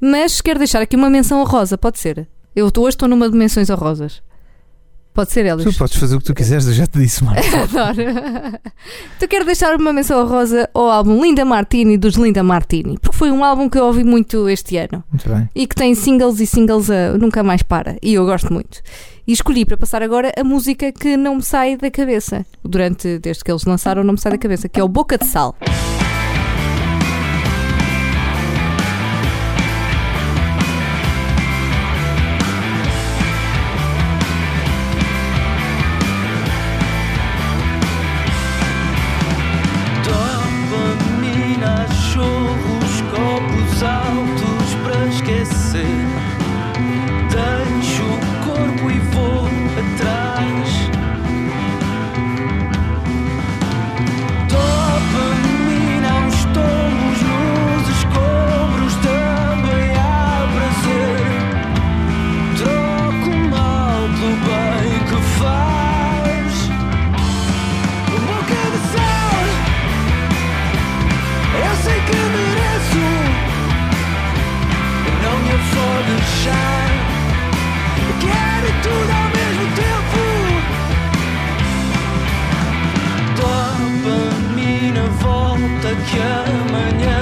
Mas 0.00 0.40
quero 0.40 0.58
deixar 0.58 0.82
aqui 0.82 0.96
uma 0.96 1.08
menção 1.08 1.40
honrosa, 1.40 1.78
pode 1.78 2.00
ser? 2.00 2.26
Eu 2.56 2.66
hoje 2.66 2.88
estou 2.88 3.08
numa 3.08 3.30
de 3.30 3.36
menções 3.36 3.70
honrosas. 3.70 4.20
Pode 5.14 5.30
ser, 5.30 5.46
Elis? 5.46 5.64
Tu 5.64 5.72
podes 5.78 5.96
fazer 5.96 6.16
o 6.16 6.18
que 6.18 6.24
tu 6.24 6.34
quiseres, 6.34 6.66
eu 6.66 6.72
já 6.72 6.86
te 6.88 6.98
disse, 6.98 7.22
Marco. 7.22 7.40
Adoro. 7.56 8.02
Tu 9.20 9.28
quero 9.28 9.44
deixar 9.44 9.76
uma 9.76 9.92
menção 9.92 10.20
honrosa 10.20 10.68
ao 10.74 10.90
álbum 10.90 11.22
Linda 11.22 11.44
Martini 11.44 11.96
dos 11.96 12.16
Linda 12.16 12.42
Martini, 12.42 12.98
porque 13.00 13.16
foi 13.16 13.30
um 13.30 13.44
álbum 13.44 13.68
que 13.70 13.78
eu 13.78 13.84
ouvi 13.86 14.02
muito 14.02 14.48
este 14.48 14.76
ano 14.76 15.04
Muito 15.08 15.28
bem. 15.28 15.48
e 15.54 15.66
que 15.68 15.74
tem 15.76 15.94
singles 15.94 16.40
e 16.40 16.46
singles 16.46 16.90
a 16.90 17.16
nunca 17.16 17.44
mais 17.44 17.62
para, 17.62 17.96
e 18.02 18.14
eu 18.14 18.24
gosto 18.26 18.52
muito. 18.52 18.80
E 19.26 19.32
escolhi 19.32 19.64
para 19.64 19.76
passar 19.76 20.02
agora 20.02 20.32
a 20.36 20.42
música 20.42 20.90
que 20.90 21.16
não 21.16 21.36
me 21.36 21.42
sai 21.42 21.76
da 21.76 21.90
cabeça, 21.92 22.44
durante, 22.64 23.18
desde 23.20 23.44
que 23.44 23.52
eles 23.52 23.64
lançaram, 23.64 24.02
não 24.02 24.14
me 24.14 24.20
sai 24.20 24.32
da 24.32 24.38
cabeça, 24.38 24.68
que 24.68 24.80
é 24.80 24.82
o 24.84 24.88
Boca 24.88 25.16
de 25.16 25.26
Sal. 25.26 25.54
Volta 85.94 86.98
que 86.98 87.13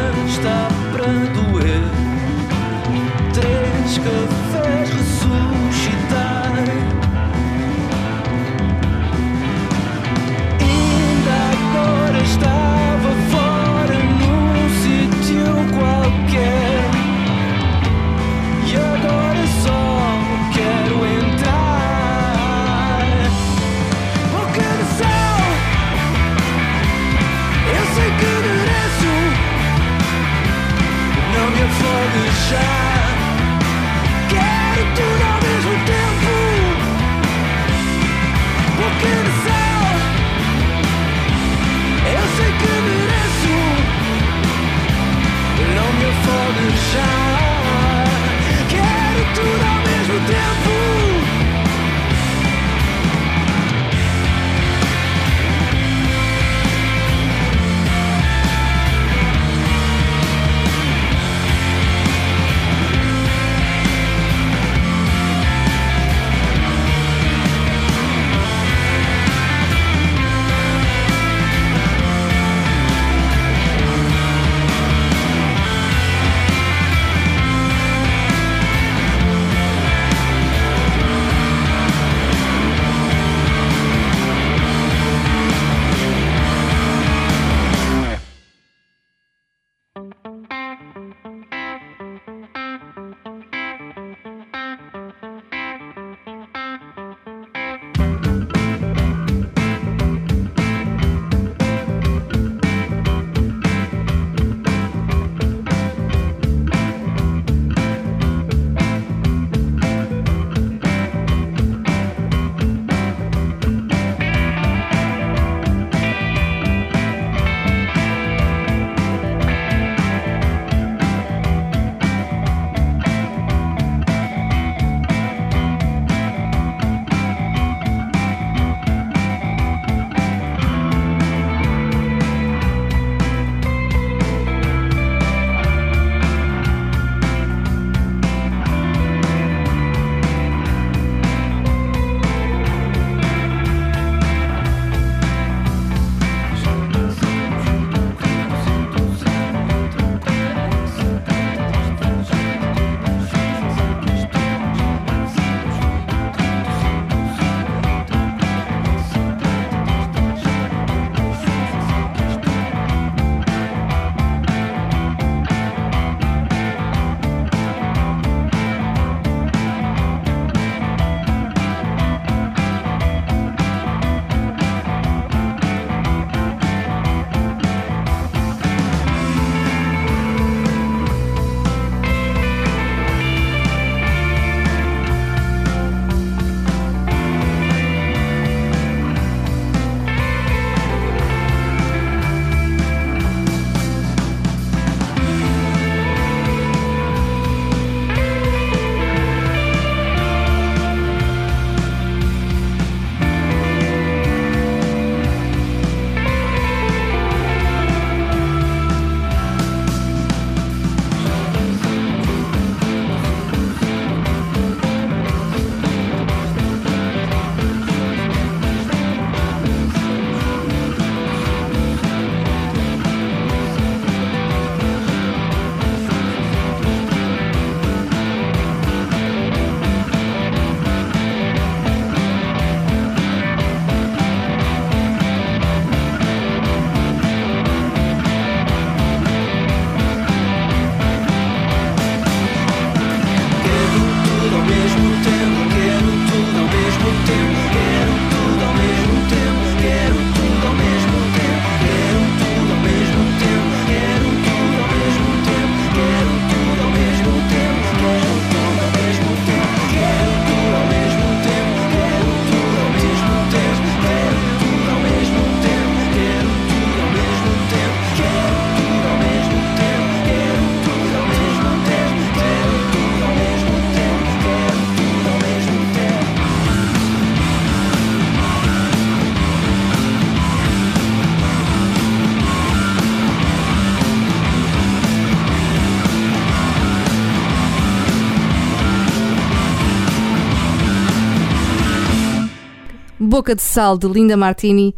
Boca 293.43 293.57
de 293.57 293.63
Sal 293.63 293.99
de 293.99 294.07
Linda 294.07 294.37
Martini, 294.37 294.95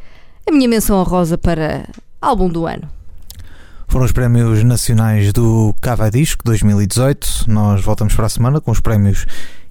a 0.47 0.53
minha 0.53 0.69
menção 0.69 0.99
honrosa 0.99 1.39
para 1.39 1.89
álbum 2.21 2.47
do 2.47 2.67
ano. 2.67 2.87
Foram 3.89 4.05
os 4.05 4.13
prémios 4.13 4.63
nacionais 4.63 5.33
do 5.33 5.75
Cava 5.81 6.11
Disco 6.11 6.45
2018. 6.45 7.47
Nós 7.47 7.83
voltamos 7.83 8.15
para 8.15 8.27
a 8.27 8.29
semana 8.29 8.61
com 8.61 8.71
os 8.71 8.81
prémios 8.81 9.25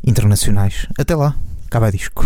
internacionais. 0.03 0.87
Até 0.97 1.15
lá, 1.15 1.35
Cava 1.69 1.91
Disco. 1.91 2.25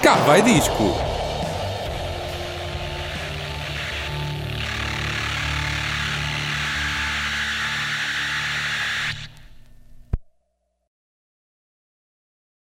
Cá 0.00 0.14
vai 0.24 0.40
disco. 0.40 1.11